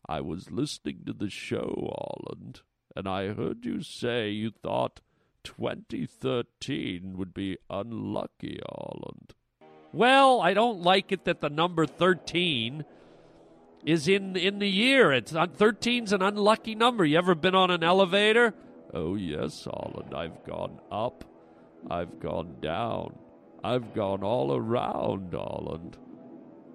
I 0.07 0.21
was 0.21 0.51
listening 0.51 0.99
to 1.05 1.11
the 1.11 1.29
show, 1.29 1.91
Arland, 1.99 2.61
and 2.95 3.09
I 3.09 3.33
heard 3.33 3.65
you 3.65 3.81
say 3.81 4.29
you 4.29 4.51
thought 4.51 5.01
2013 5.43 7.17
would 7.17 7.33
be 7.33 7.57
unlucky, 7.69 8.61
Arland. 8.71 9.31
Well, 9.91 10.39
I 10.39 10.53
don't 10.53 10.81
like 10.81 11.11
it 11.11 11.25
that 11.25 11.41
the 11.41 11.49
number 11.49 11.85
13 11.85 12.85
is 13.83 14.07
in 14.07 14.37
in 14.37 14.59
the 14.59 14.69
year. 14.69 15.11
It's 15.11 15.35
on 15.35 15.49
13's 15.49 16.13
an 16.13 16.21
unlucky 16.21 16.73
number. 16.73 17.03
You 17.03 17.17
ever 17.17 17.35
been 17.35 17.53
on 17.53 17.69
an 17.69 17.83
elevator? 17.83 18.53
Oh 18.93 19.15
yes, 19.15 19.65
Holland. 19.65 20.13
I've 20.13 20.43
gone 20.45 20.79
up. 20.91 21.23
I've 21.89 22.19
gone 22.19 22.57
down. 22.61 23.15
I've 23.63 23.93
gone 23.93 24.23
all 24.23 24.55
around, 24.55 25.33
Holland. 25.33 25.97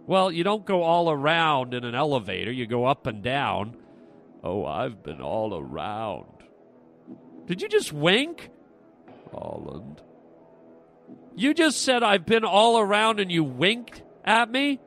Well, 0.07 0.33
you 0.33 0.43
don't 0.43 0.65
go 0.65 0.83
all 0.83 1.11
around 1.11 1.73
in 1.75 1.85
an 1.85 1.95
elevator. 1.95 2.51
You 2.51 2.67
go 2.67 2.85
up 2.85 3.07
and 3.07 3.23
down. 3.23 3.77
Oh, 4.43 4.65
I've 4.65 5.03
been 5.03 5.21
all 5.21 5.57
around. 5.57 6.27
Did 7.47 7.63
you 7.63 7.69
just 7.69 7.93
wink? 7.93 8.51
Holland. 9.33 10.03
You 11.37 11.55
just 11.55 11.83
said 11.83 12.03
I've 12.03 12.27
been 12.27 12.45
all 12.45 12.79
around 12.79 13.21
and 13.21 13.31
you 13.31 13.45
winked 13.45 14.03
at 14.25 14.51
me? 14.51 14.81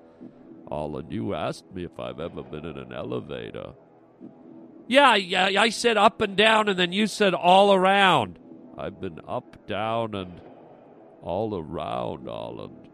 Holland, 0.68 1.12
you 1.12 1.34
asked 1.34 1.72
me 1.74 1.86
if 1.86 2.00
I've 2.00 2.20
ever 2.20 2.44
been 2.44 2.66
in 2.66 2.78
an 2.78 2.94
elevator. 2.94 3.74
Yeah, 4.88 5.16
yeah, 5.16 5.62
I 5.62 5.70
said 5.70 5.98
up 5.98 6.22
and 6.22 6.36
down, 6.36 6.68
and 6.70 6.78
then 6.78 6.92
you 6.92 7.08
said 7.08 7.34
all 7.34 7.74
around. 7.74 8.38
I've 8.78 9.00
been 9.00 9.20
up, 9.28 9.66
down, 9.68 10.14
and 10.16 10.42
all 11.22 11.58
around, 11.58 12.28
Holland. 12.28 12.90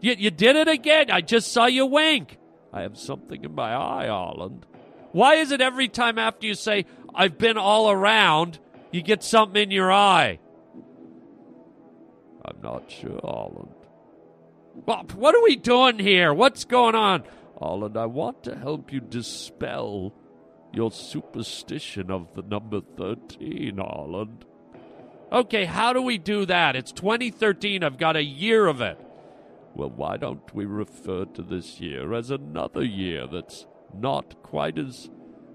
You, 0.00 0.14
you 0.16 0.30
did 0.30 0.56
it 0.56 0.68
again. 0.68 1.10
I 1.10 1.20
just 1.20 1.52
saw 1.52 1.66
you 1.66 1.86
wink. 1.86 2.38
I 2.72 2.82
have 2.82 2.98
something 2.98 3.44
in 3.44 3.54
my 3.54 3.74
eye, 3.74 4.06
Holland. 4.06 4.66
Why 5.12 5.34
is 5.34 5.50
it 5.50 5.60
every 5.60 5.88
time 5.88 6.18
after 6.18 6.46
you 6.46 6.54
say, 6.54 6.86
I've 7.14 7.38
been 7.38 7.56
all 7.56 7.90
around, 7.90 8.58
you 8.90 9.02
get 9.02 9.22
something 9.22 9.62
in 9.62 9.70
your 9.70 9.92
eye? 9.92 10.38
I'm 12.44 12.60
not 12.62 12.90
sure, 12.90 13.20
Holland. 13.22 13.74
Well, 14.74 15.04
what 15.14 15.34
are 15.34 15.42
we 15.42 15.56
doing 15.56 15.98
here? 15.98 16.32
What's 16.32 16.64
going 16.64 16.94
on? 16.94 17.24
Holland, 17.58 17.96
I 17.96 18.06
want 18.06 18.44
to 18.44 18.56
help 18.56 18.92
you 18.92 19.00
dispel 19.00 20.12
your 20.76 20.90
superstition 20.90 22.10
of 22.10 22.34
the 22.34 22.42
number 22.42 22.82
13, 22.96 23.78
Holland. 23.78 24.44
Okay, 25.32 25.64
how 25.64 25.92
do 25.94 26.02
we 26.02 26.18
do 26.18 26.44
that? 26.46 26.76
It's 26.76 26.92
2013. 26.92 27.82
I've 27.82 27.98
got 27.98 28.14
a 28.14 28.22
year 28.22 28.66
of 28.66 28.82
it. 28.82 29.00
Well, 29.74 29.90
why 29.90 30.18
don't 30.18 30.54
we 30.54 30.66
refer 30.66 31.24
to 31.24 31.42
this 31.42 31.80
year 31.80 32.12
as 32.12 32.30
another 32.30 32.84
year 32.84 33.26
that's 33.26 33.66
not 33.94 34.42
quite 34.42 34.78
as 34.78 35.10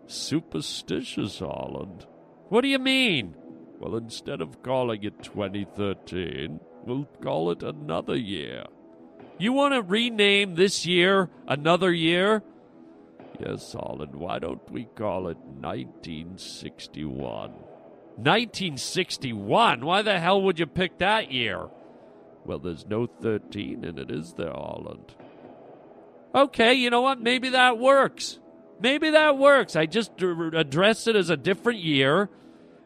superstitious, 0.08 1.40
Holland? 1.40 2.06
What 2.50 2.62
do 2.62 2.68
you 2.68 2.80
mean? 2.80 3.36
Well, 3.80 3.96
instead 3.96 4.42
of 4.42 4.62
calling 4.64 5.04
it 5.04 5.24
2013, 5.24 6.60
we'll 6.86 7.06
call 7.22 7.52
it 7.52 7.64
another 7.64 8.16
year. 8.16 8.66
You 9.40 9.54
want 9.54 9.74
to 9.74 9.82
rename 9.82 10.56
this 10.56 10.86
year 10.86 11.30
another 11.48 11.92
year? 11.92 12.44
Yes, 13.46 13.74
Holland. 13.74 14.16
Why 14.16 14.40
don't 14.40 14.72
we 14.72 14.86
call 14.86 15.28
it 15.28 15.38
1961? 15.38 17.52
1961? 18.16 19.86
Why 19.86 20.02
the 20.02 20.20
hell 20.20 20.42
would 20.42 20.60
you 20.60 20.68
pick 20.68 20.98
that 21.00 21.32
year? 21.32 21.70
Well, 22.46 22.60
there's 22.60 22.86
no 22.86 23.08
13 23.08 23.84
in 23.84 23.98
it, 23.98 24.12
is 24.12 24.34
there, 24.34 24.52
Holland? 24.52 25.16
Okay, 26.34 26.74
you 26.74 26.90
know 26.90 27.02
what? 27.02 27.22
Maybe 27.22 27.50
that 27.50 27.78
works. 27.78 28.40
Maybe 28.80 29.10
that 29.12 29.38
works. 29.38 29.76
I 29.76 29.86
just 29.86 30.12
address 30.22 31.08
it 31.08 31.16
as 31.16 31.30
a 31.30 31.38
different 31.38 31.80
year. 31.80 32.30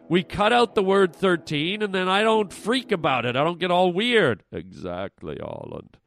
We 0.07 0.23
cut 0.23 0.53
out 0.53 0.75
the 0.75 0.83
word 0.83 1.15
13, 1.15 1.81
and 1.81 1.93
then 1.93 2.07
I 2.07 2.21
don't 2.21 2.53
freak 2.53 2.91
about 2.91 3.25
it. 3.25 3.35
I 3.35 3.43
don't 3.43 3.59
get 3.59 3.71
all 3.71 3.91
weird. 3.91 4.43
Exactly, 4.51 5.37
Holland. 5.41 5.97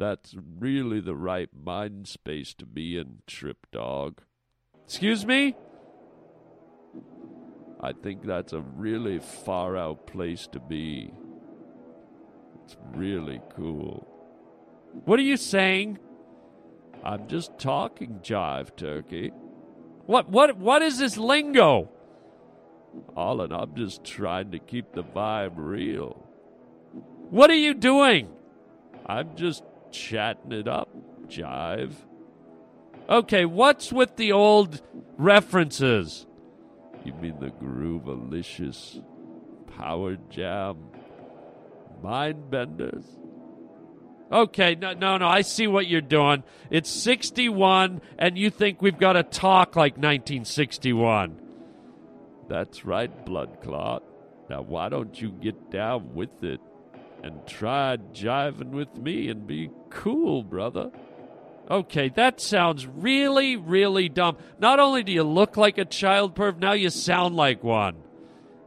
That's 0.00 0.34
really 0.58 1.00
the 1.00 1.14
right 1.14 1.50
mind 1.54 2.08
space 2.08 2.54
to 2.54 2.64
be 2.64 2.96
in, 2.96 3.18
Trip 3.26 3.66
Dog. 3.70 4.22
Excuse 4.86 5.26
me? 5.26 5.54
I 7.82 7.92
think 7.92 8.24
that's 8.24 8.54
a 8.54 8.62
really 8.62 9.18
far 9.18 9.76
out 9.76 10.06
place 10.06 10.48
to 10.52 10.58
be. 10.58 11.12
It's 12.64 12.78
really 12.94 13.42
cool. 13.54 14.08
What 15.04 15.18
are 15.18 15.22
you 15.22 15.36
saying? 15.36 15.98
I'm 17.04 17.28
just 17.28 17.58
talking 17.58 18.20
jive 18.22 18.74
turkey. 18.76 19.32
What 20.06 20.30
what 20.30 20.56
what 20.56 20.80
is 20.80 20.98
this 20.98 21.18
lingo? 21.18 21.90
Holland, 23.14 23.52
I'm 23.52 23.74
just 23.74 24.02
trying 24.02 24.50
to 24.52 24.60
keep 24.60 24.94
the 24.94 25.04
vibe 25.04 25.56
real. 25.56 26.26
What 27.28 27.50
are 27.50 27.62
you 27.66 27.74
doing? 27.74 28.30
I'm 29.04 29.36
just 29.36 29.62
chatting 29.90 30.52
it 30.52 30.68
up, 30.68 30.88
jive. 31.26 31.92
Okay, 33.08 33.44
what's 33.44 33.92
with 33.92 34.16
the 34.16 34.32
old 34.32 34.82
references? 35.16 36.26
You 37.04 37.12
mean 37.14 37.40
the 37.40 37.48
Groovalicious 37.48 39.02
Power 39.76 40.16
Jam 40.28 40.76
Mind 42.02 42.50
Benders? 42.50 43.04
Okay, 44.30 44.76
no, 44.76 44.92
no, 44.92 45.16
no. 45.16 45.26
I 45.26 45.40
see 45.40 45.66
what 45.66 45.88
you're 45.88 46.00
doing. 46.00 46.44
It's 46.70 46.88
61, 46.88 48.00
and 48.16 48.38
you 48.38 48.48
think 48.50 48.80
we've 48.80 48.98
got 48.98 49.14
to 49.14 49.24
talk 49.24 49.74
like 49.74 49.94
1961. 49.94 51.40
That's 52.48 52.84
right, 52.84 53.24
Blood 53.26 53.58
Clot. 53.60 54.04
Now, 54.48 54.62
why 54.62 54.88
don't 54.88 55.20
you 55.20 55.30
get 55.30 55.70
down 55.70 56.14
with 56.14 56.44
it 56.44 56.60
and 57.22 57.46
try 57.46 57.96
jiving 58.12 58.70
with 58.70 58.96
me 58.96 59.28
and 59.28 59.46
be 59.46 59.70
cool, 59.90 60.42
brother? 60.42 60.90
Okay, 61.70 62.08
that 62.16 62.40
sounds 62.40 62.86
really, 62.86 63.56
really 63.56 64.08
dumb. 64.08 64.36
Not 64.58 64.80
only 64.80 65.04
do 65.04 65.12
you 65.12 65.22
look 65.22 65.56
like 65.56 65.78
a 65.78 65.84
child 65.84 66.34
perv, 66.34 66.58
now 66.58 66.72
you 66.72 66.90
sound 66.90 67.36
like 67.36 67.62
one. 67.62 67.96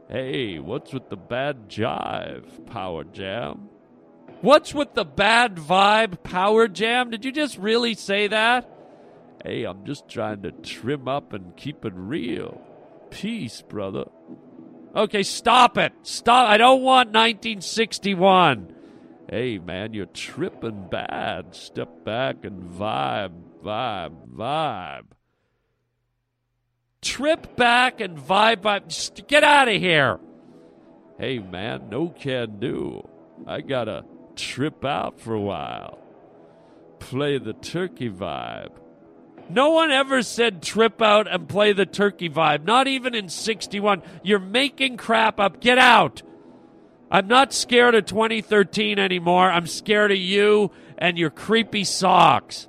Hey, 0.08 0.58
what's 0.58 0.92
with 0.92 1.10
the 1.10 1.16
bad 1.16 1.68
jive, 1.68 2.66
Power 2.66 3.04
Jam? 3.04 3.68
What's 4.40 4.74
with 4.74 4.94
the 4.94 5.04
bad 5.04 5.56
vibe, 5.56 6.22
Power 6.22 6.68
Jam? 6.68 7.10
Did 7.10 7.24
you 7.24 7.32
just 7.32 7.58
really 7.58 7.94
say 7.94 8.26
that? 8.28 8.70
Hey, 9.44 9.64
I'm 9.64 9.84
just 9.84 10.08
trying 10.08 10.42
to 10.42 10.52
trim 10.52 11.08
up 11.08 11.32
and 11.32 11.56
keep 11.56 11.84
it 11.84 11.92
real. 11.94 12.60
Peace, 13.10 13.62
brother. 13.62 14.04
Okay, 14.96 15.22
stop 15.22 15.76
it. 15.76 15.92
Stop. 16.02 16.48
I 16.48 16.56
don't 16.56 16.82
want 16.82 17.08
1961. 17.08 18.73
Hey, 19.28 19.58
man, 19.58 19.94
you're 19.94 20.06
tripping 20.06 20.88
bad. 20.90 21.54
Step 21.54 22.04
back 22.04 22.44
and 22.44 22.62
vibe, 22.62 23.32
vibe, 23.62 24.28
vibe. 24.28 25.04
Trip 27.00 27.56
back 27.56 28.00
and 28.00 28.18
vibe, 28.18 28.62
vibe. 28.62 29.26
Get 29.26 29.42
out 29.42 29.68
of 29.68 29.80
here. 29.80 30.18
Hey, 31.18 31.38
man, 31.38 31.88
no 31.90 32.08
can 32.08 32.58
do. 32.58 33.08
I 33.46 33.60
gotta 33.60 34.04
trip 34.36 34.84
out 34.84 35.20
for 35.20 35.34
a 35.34 35.40
while. 35.40 35.98
Play 36.98 37.38
the 37.38 37.52
turkey 37.52 38.10
vibe. 38.10 38.72
No 39.48 39.70
one 39.70 39.90
ever 39.90 40.22
said 40.22 40.62
trip 40.62 41.02
out 41.02 41.32
and 41.32 41.48
play 41.48 41.72
the 41.72 41.86
turkey 41.86 42.30
vibe, 42.30 42.64
not 42.64 42.88
even 42.88 43.14
in 43.14 43.28
61. 43.28 44.02
You're 44.22 44.38
making 44.38 44.96
crap 44.96 45.38
up. 45.38 45.60
Get 45.60 45.78
out. 45.78 46.22
I'm 47.14 47.28
not 47.28 47.52
scared 47.52 47.94
of 47.94 48.06
2013 48.06 48.98
anymore. 48.98 49.48
I'm 49.48 49.68
scared 49.68 50.10
of 50.10 50.18
you 50.18 50.72
and 50.98 51.16
your 51.16 51.30
creepy 51.30 51.84
socks. 51.84 52.66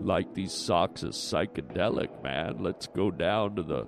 Like 0.00 0.34
these 0.34 0.52
socks 0.52 1.04
are 1.04 1.10
psychedelic, 1.10 2.24
man. 2.24 2.56
Let's 2.58 2.88
go 2.88 3.12
down 3.12 3.54
to 3.54 3.62
the 3.62 3.86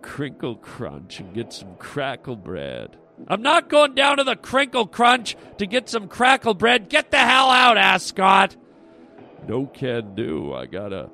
Crinkle 0.00 0.54
Crunch 0.54 1.18
and 1.18 1.34
get 1.34 1.52
some 1.52 1.74
crackle 1.74 2.36
bread. 2.36 2.96
I'm 3.26 3.42
not 3.42 3.68
going 3.68 3.96
down 3.96 4.18
to 4.18 4.22
the 4.22 4.36
Crinkle 4.36 4.86
Crunch 4.86 5.36
to 5.58 5.66
get 5.66 5.88
some 5.88 6.06
crackle 6.06 6.54
bread. 6.54 6.88
Get 6.88 7.10
the 7.10 7.18
hell 7.18 7.50
out, 7.50 7.76
Ascot. 7.76 8.54
No 9.48 9.66
can 9.66 10.14
do. 10.14 10.54
I 10.54 10.66
gotta 10.66 11.10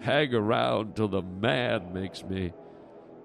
hang 0.00 0.32
around 0.32 0.96
till 0.96 1.08
the 1.08 1.20
man 1.20 1.92
makes 1.92 2.24
me 2.24 2.54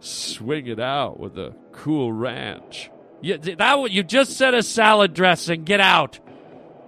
swing 0.02 0.68
it 0.68 0.82
out 0.82 1.22
with 1.22 1.38
a 1.38 1.56
cool 1.72 2.12
ranch. 2.12 2.90
You, 3.24 3.38
that 3.38 3.92
you 3.92 4.04
just 4.04 4.34
said 4.34 4.54
a 4.54 4.62
salad 4.62 5.14
dressing. 5.14 5.64
Get 5.64 5.80
out. 5.80 6.20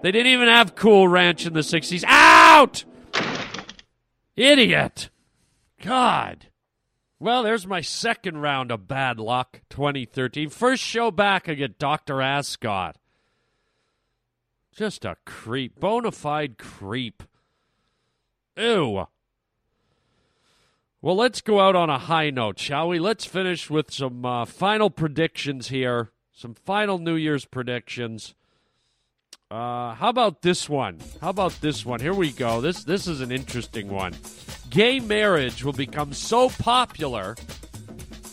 They 0.02 0.12
didn't 0.12 0.34
even 0.34 0.50
have 0.50 0.76
Cool 0.76 1.08
Ranch 1.08 1.46
in 1.46 1.54
the 1.54 1.62
'60s. 1.62 2.04
Out! 2.06 2.84
Idiot. 4.36 5.10
God. 5.82 6.48
Well, 7.22 7.42
there's 7.42 7.66
my 7.66 7.80
second 7.80 8.40
round 8.40 8.70
of 8.70 8.86
bad 8.86 9.18
luck, 9.18 9.62
2013. 9.70 10.50
First 10.50 10.84
show 10.84 11.10
back, 11.10 11.48
I 11.48 11.54
get 11.54 11.80
Dr. 11.80 12.22
Ascot. 12.22 12.98
Just 14.76 15.06
a 15.06 15.16
creep. 15.26 15.80
Bona 15.80 16.12
fide 16.12 16.58
creep. 16.58 17.24
Ew. 18.58 19.08
Well, 21.02 21.16
let's 21.16 21.40
go 21.40 21.62
out 21.62 21.78
on 21.78 21.90
a 21.90 21.98
high 21.98 22.30
note, 22.30 22.60
shall 22.60 22.90
we? 22.90 23.00
Let's 23.00 23.24
finish 23.24 23.70
with 23.70 23.94
some 23.94 24.26
uh, 24.26 24.44
final 24.44 24.90
predictions 24.90 25.70
here. 25.70 26.12
Some 26.38 26.54
final 26.54 26.98
New 26.98 27.16
Year's 27.16 27.46
predictions. 27.46 28.36
Uh, 29.50 29.94
how 29.94 30.10
about 30.10 30.42
this 30.42 30.68
one? 30.68 31.00
How 31.22 31.30
about 31.30 31.62
this 31.62 31.86
one? 31.86 32.02
Here 32.02 32.14
we 32.14 32.34
go. 32.34 32.60
This 32.60 32.84
this 32.84 33.08
is 33.08 33.22
an 33.22 33.32
interesting 33.32 33.88
one. 33.88 34.14
Gay 34.70 35.00
marriage 35.00 35.64
will 35.64 35.72
become 35.72 36.12
so 36.12 36.50
popular 36.50 37.38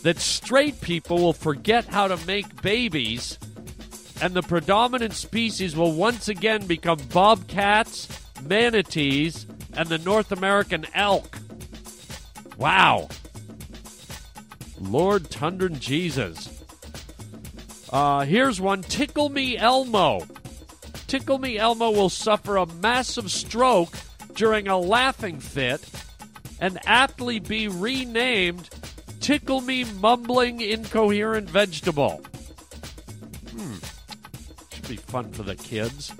that 0.01 0.19
straight 0.19 0.81
people 0.81 1.17
will 1.19 1.31
forget 1.31 1.85
how 1.85 2.09
to 2.09 2.17
make 2.27 2.61
babies, 2.61 3.39
and 4.21 4.33
the 4.33 4.41
predominant 4.41 5.13
species 5.13 5.73
will 5.73 5.93
once 5.93 6.27
again 6.27 6.67
become 6.67 6.99
bobcats, 7.13 8.09
manatees, 8.41 9.47
and 9.77 9.87
the 9.87 9.99
North 9.99 10.33
American 10.33 10.85
elk. 10.93 11.37
Wow. 12.57 13.07
Lord 14.77 15.23
Tundran 15.29 15.79
Jesus. 15.79 16.52
Uh, 17.93 18.25
here's 18.25 18.59
one 18.59 18.81
Tickle 18.81 19.29
Me 19.29 19.55
Elmo. 19.55 20.25
Tickle 21.05 21.37
Me 21.37 21.59
Elmo 21.59 21.91
will 21.91 22.09
suffer 22.09 22.57
a 22.57 22.65
massive 22.65 23.29
stroke 23.29 23.93
during 24.33 24.67
a 24.67 24.79
laughing 24.79 25.39
fit 25.39 25.87
and 26.59 26.79
aptly 26.87 27.37
be 27.37 27.67
renamed 27.67 28.67
Tickle 29.19 29.61
Me 29.61 29.83
Mumbling 29.83 30.59
Incoherent 30.59 31.47
Vegetable. 31.47 32.23
Hmm. 33.51 33.75
Should 34.71 34.87
be 34.87 34.95
fun 34.95 35.31
for 35.31 35.43
the 35.43 35.55
kids. 35.55 36.11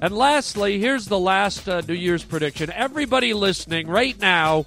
And 0.00 0.12
lastly, 0.16 0.80
here's 0.80 1.06
the 1.06 1.18
last 1.18 1.68
uh, 1.68 1.82
New 1.82 1.94
Year's 1.94 2.24
prediction. 2.24 2.72
Everybody 2.72 3.34
listening 3.34 3.86
right 3.86 4.18
now 4.20 4.66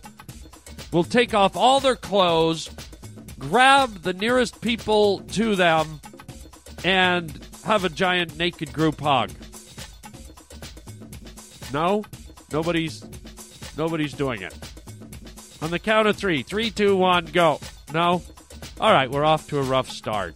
will 0.93 1.03
take 1.03 1.33
off 1.33 1.57
all 1.57 1.81
their 1.81 1.97
clothes, 1.97 2.69
grab 3.39 4.03
the 4.03 4.13
nearest 4.13 4.61
people 4.61 5.19
to 5.19 5.55
them, 5.55 6.01
and 6.83 7.39
have 7.65 7.83
a 7.83 7.89
giant 7.89 8.37
naked 8.37 8.71
group 8.71 8.99
hug. 9.01 9.31
No? 11.73 12.03
Nobody's 12.51 13.03
nobody's 13.77 14.13
doing 14.13 14.41
it. 14.41 14.53
On 15.61 15.71
the 15.71 15.79
count 15.79 16.07
of 16.07 16.15
three. 16.15 16.43
Three, 16.43 16.69
two, 16.69 16.95
one, 16.95 17.25
go. 17.25 17.59
No? 17.93 18.21
All 18.79 18.93
right, 18.93 19.09
we're 19.09 19.25
off 19.25 19.47
to 19.49 19.59
a 19.59 19.63
rough 19.63 19.89
start. 19.89 20.35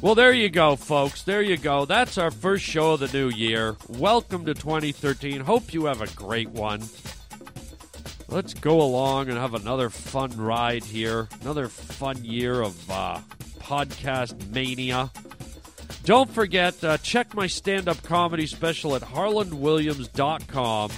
Well, 0.00 0.14
there 0.14 0.32
you 0.32 0.48
go, 0.48 0.76
folks. 0.76 1.22
There 1.24 1.42
you 1.42 1.56
go. 1.56 1.84
That's 1.84 2.18
our 2.18 2.30
first 2.30 2.64
show 2.64 2.92
of 2.92 3.00
the 3.00 3.08
new 3.08 3.30
year. 3.30 3.76
Welcome 3.88 4.44
to 4.46 4.54
2013. 4.54 5.40
Hope 5.40 5.74
you 5.74 5.86
have 5.86 6.00
a 6.00 6.06
great 6.14 6.50
one. 6.50 6.82
Let's 8.28 8.52
go 8.52 8.82
along 8.82 9.30
and 9.30 9.38
have 9.38 9.54
another 9.54 9.88
fun 9.88 10.36
ride 10.36 10.84
here. 10.84 11.28
Another 11.40 11.68
fun 11.68 12.22
year 12.24 12.60
of 12.60 12.90
uh, 12.90 13.20
podcast 13.58 14.50
mania. 14.50 15.10
Don't 16.04 16.30
forget, 16.30 16.82
uh, 16.84 16.98
check 16.98 17.34
my 17.34 17.46
stand 17.46 17.88
up 17.88 18.02
comedy 18.02 18.46
special 18.46 18.94
at 18.94 19.02
harlanwilliams.com 19.02 20.90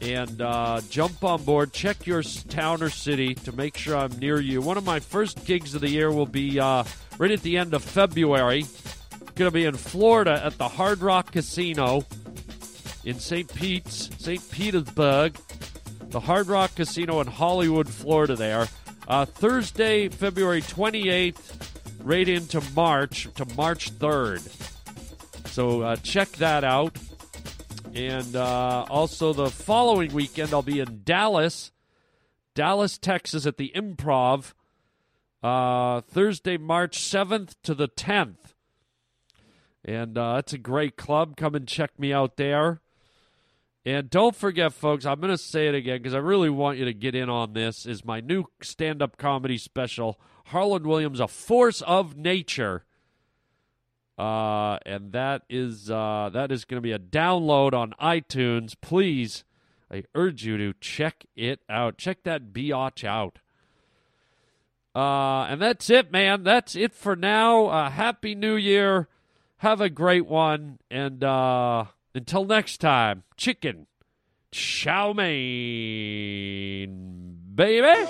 and 0.00 0.40
uh, 0.40 0.80
jump 0.88 1.22
on 1.24 1.42
board. 1.42 1.72
Check 1.72 2.06
your 2.06 2.22
town 2.22 2.82
or 2.82 2.90
city 2.90 3.34
to 3.34 3.52
make 3.52 3.76
sure 3.76 3.96
I'm 3.96 4.18
near 4.18 4.40
you. 4.40 4.62
One 4.62 4.78
of 4.78 4.84
my 4.84 5.00
first 5.00 5.44
gigs 5.44 5.74
of 5.74 5.82
the 5.82 5.90
year 5.90 6.10
will 6.10 6.26
be 6.26 6.58
uh, 6.58 6.84
right 7.18 7.30
at 7.30 7.42
the 7.42 7.58
end 7.58 7.74
of 7.74 7.84
February. 7.84 8.64
Going 9.34 9.50
to 9.50 9.54
be 9.54 9.66
in 9.66 9.76
Florida 9.76 10.40
at 10.42 10.56
the 10.58 10.68
Hard 10.68 11.00
Rock 11.00 11.32
Casino 11.32 12.04
in 13.04 13.18
St. 13.18 13.52
Pete's, 13.54 14.10
St. 14.18 14.50
Petersburg. 14.50 15.36
The 16.10 16.18
Hard 16.18 16.48
Rock 16.48 16.74
Casino 16.74 17.20
in 17.20 17.28
Hollywood, 17.28 17.88
Florida. 17.88 18.34
There, 18.34 18.66
uh, 19.06 19.26
Thursday, 19.26 20.08
February 20.08 20.60
28th, 20.60 21.70
right 22.02 22.28
into 22.28 22.60
March 22.74 23.28
to 23.36 23.44
March 23.54 23.92
3rd. 23.92 24.40
So 25.50 25.82
uh, 25.82 25.96
check 25.96 26.28
that 26.32 26.64
out. 26.64 26.98
And 27.94 28.34
uh, 28.34 28.86
also 28.90 29.32
the 29.32 29.50
following 29.50 30.12
weekend, 30.12 30.52
I'll 30.52 30.62
be 30.62 30.80
in 30.80 31.02
Dallas, 31.04 31.70
Dallas, 32.56 32.98
Texas, 32.98 33.46
at 33.46 33.56
the 33.56 33.70
Improv. 33.76 34.52
Uh, 35.44 36.00
Thursday, 36.00 36.56
March 36.56 36.98
7th 36.98 37.54
to 37.62 37.72
the 37.72 37.88
10th. 37.88 38.54
And 39.84 40.18
uh, 40.18 40.36
it's 40.40 40.52
a 40.52 40.58
great 40.58 40.96
club. 40.96 41.36
Come 41.36 41.54
and 41.54 41.68
check 41.68 41.96
me 42.00 42.12
out 42.12 42.36
there. 42.36 42.80
And 43.84 44.10
don't 44.10 44.36
forget, 44.36 44.74
folks, 44.74 45.06
I'm 45.06 45.20
going 45.20 45.30
to 45.30 45.38
say 45.38 45.66
it 45.66 45.74
again 45.74 45.98
because 45.98 46.14
I 46.14 46.18
really 46.18 46.50
want 46.50 46.78
you 46.78 46.84
to 46.84 46.92
get 46.92 47.14
in 47.14 47.30
on 47.30 47.54
this. 47.54 47.86
Is 47.86 48.04
my 48.04 48.20
new 48.20 48.44
stand 48.60 49.00
up 49.00 49.16
comedy 49.16 49.56
special, 49.56 50.20
Harlan 50.46 50.86
Williams, 50.86 51.20
A 51.20 51.28
Force 51.28 51.80
of 51.82 52.16
Nature. 52.16 52.84
Uh, 54.18 54.78
and 54.84 55.12
that 55.12 55.42
is 55.48 55.90
uh, 55.90 56.28
that 56.34 56.52
is 56.52 56.66
going 56.66 56.76
to 56.76 56.82
be 56.82 56.92
a 56.92 56.98
download 56.98 57.72
on 57.72 57.94
iTunes. 58.02 58.74
Please, 58.78 59.44
I 59.90 60.04
urge 60.14 60.44
you 60.44 60.58
to 60.58 60.74
check 60.78 61.24
it 61.34 61.60
out. 61.70 61.96
Check 61.96 62.24
that 62.24 62.52
biatch 62.52 63.02
out. 63.02 63.38
Uh, 64.94 65.44
and 65.44 65.62
that's 65.62 65.88
it, 65.88 66.12
man. 66.12 66.42
That's 66.42 66.76
it 66.76 66.92
for 66.92 67.16
now. 67.16 67.66
Uh, 67.66 67.88
Happy 67.88 68.34
New 68.34 68.56
Year. 68.56 69.08
Have 69.58 69.80
a 69.80 69.88
great 69.88 70.26
one. 70.26 70.80
And 70.90 71.24
uh, 71.24 71.86
until 72.14 72.44
next 72.44 72.78
time, 72.78 73.24
chicken 73.36 73.86
chow 74.52 75.12
mein, 75.12 75.30
baby. 77.54 78.06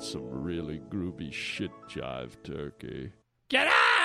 Some 0.00 0.30
really 0.30 0.80
groovy 0.88 1.30
shit 1.30 1.70
jive 1.86 2.42
turkey. 2.42 3.12
Get 3.50 3.66
out! 3.66 3.99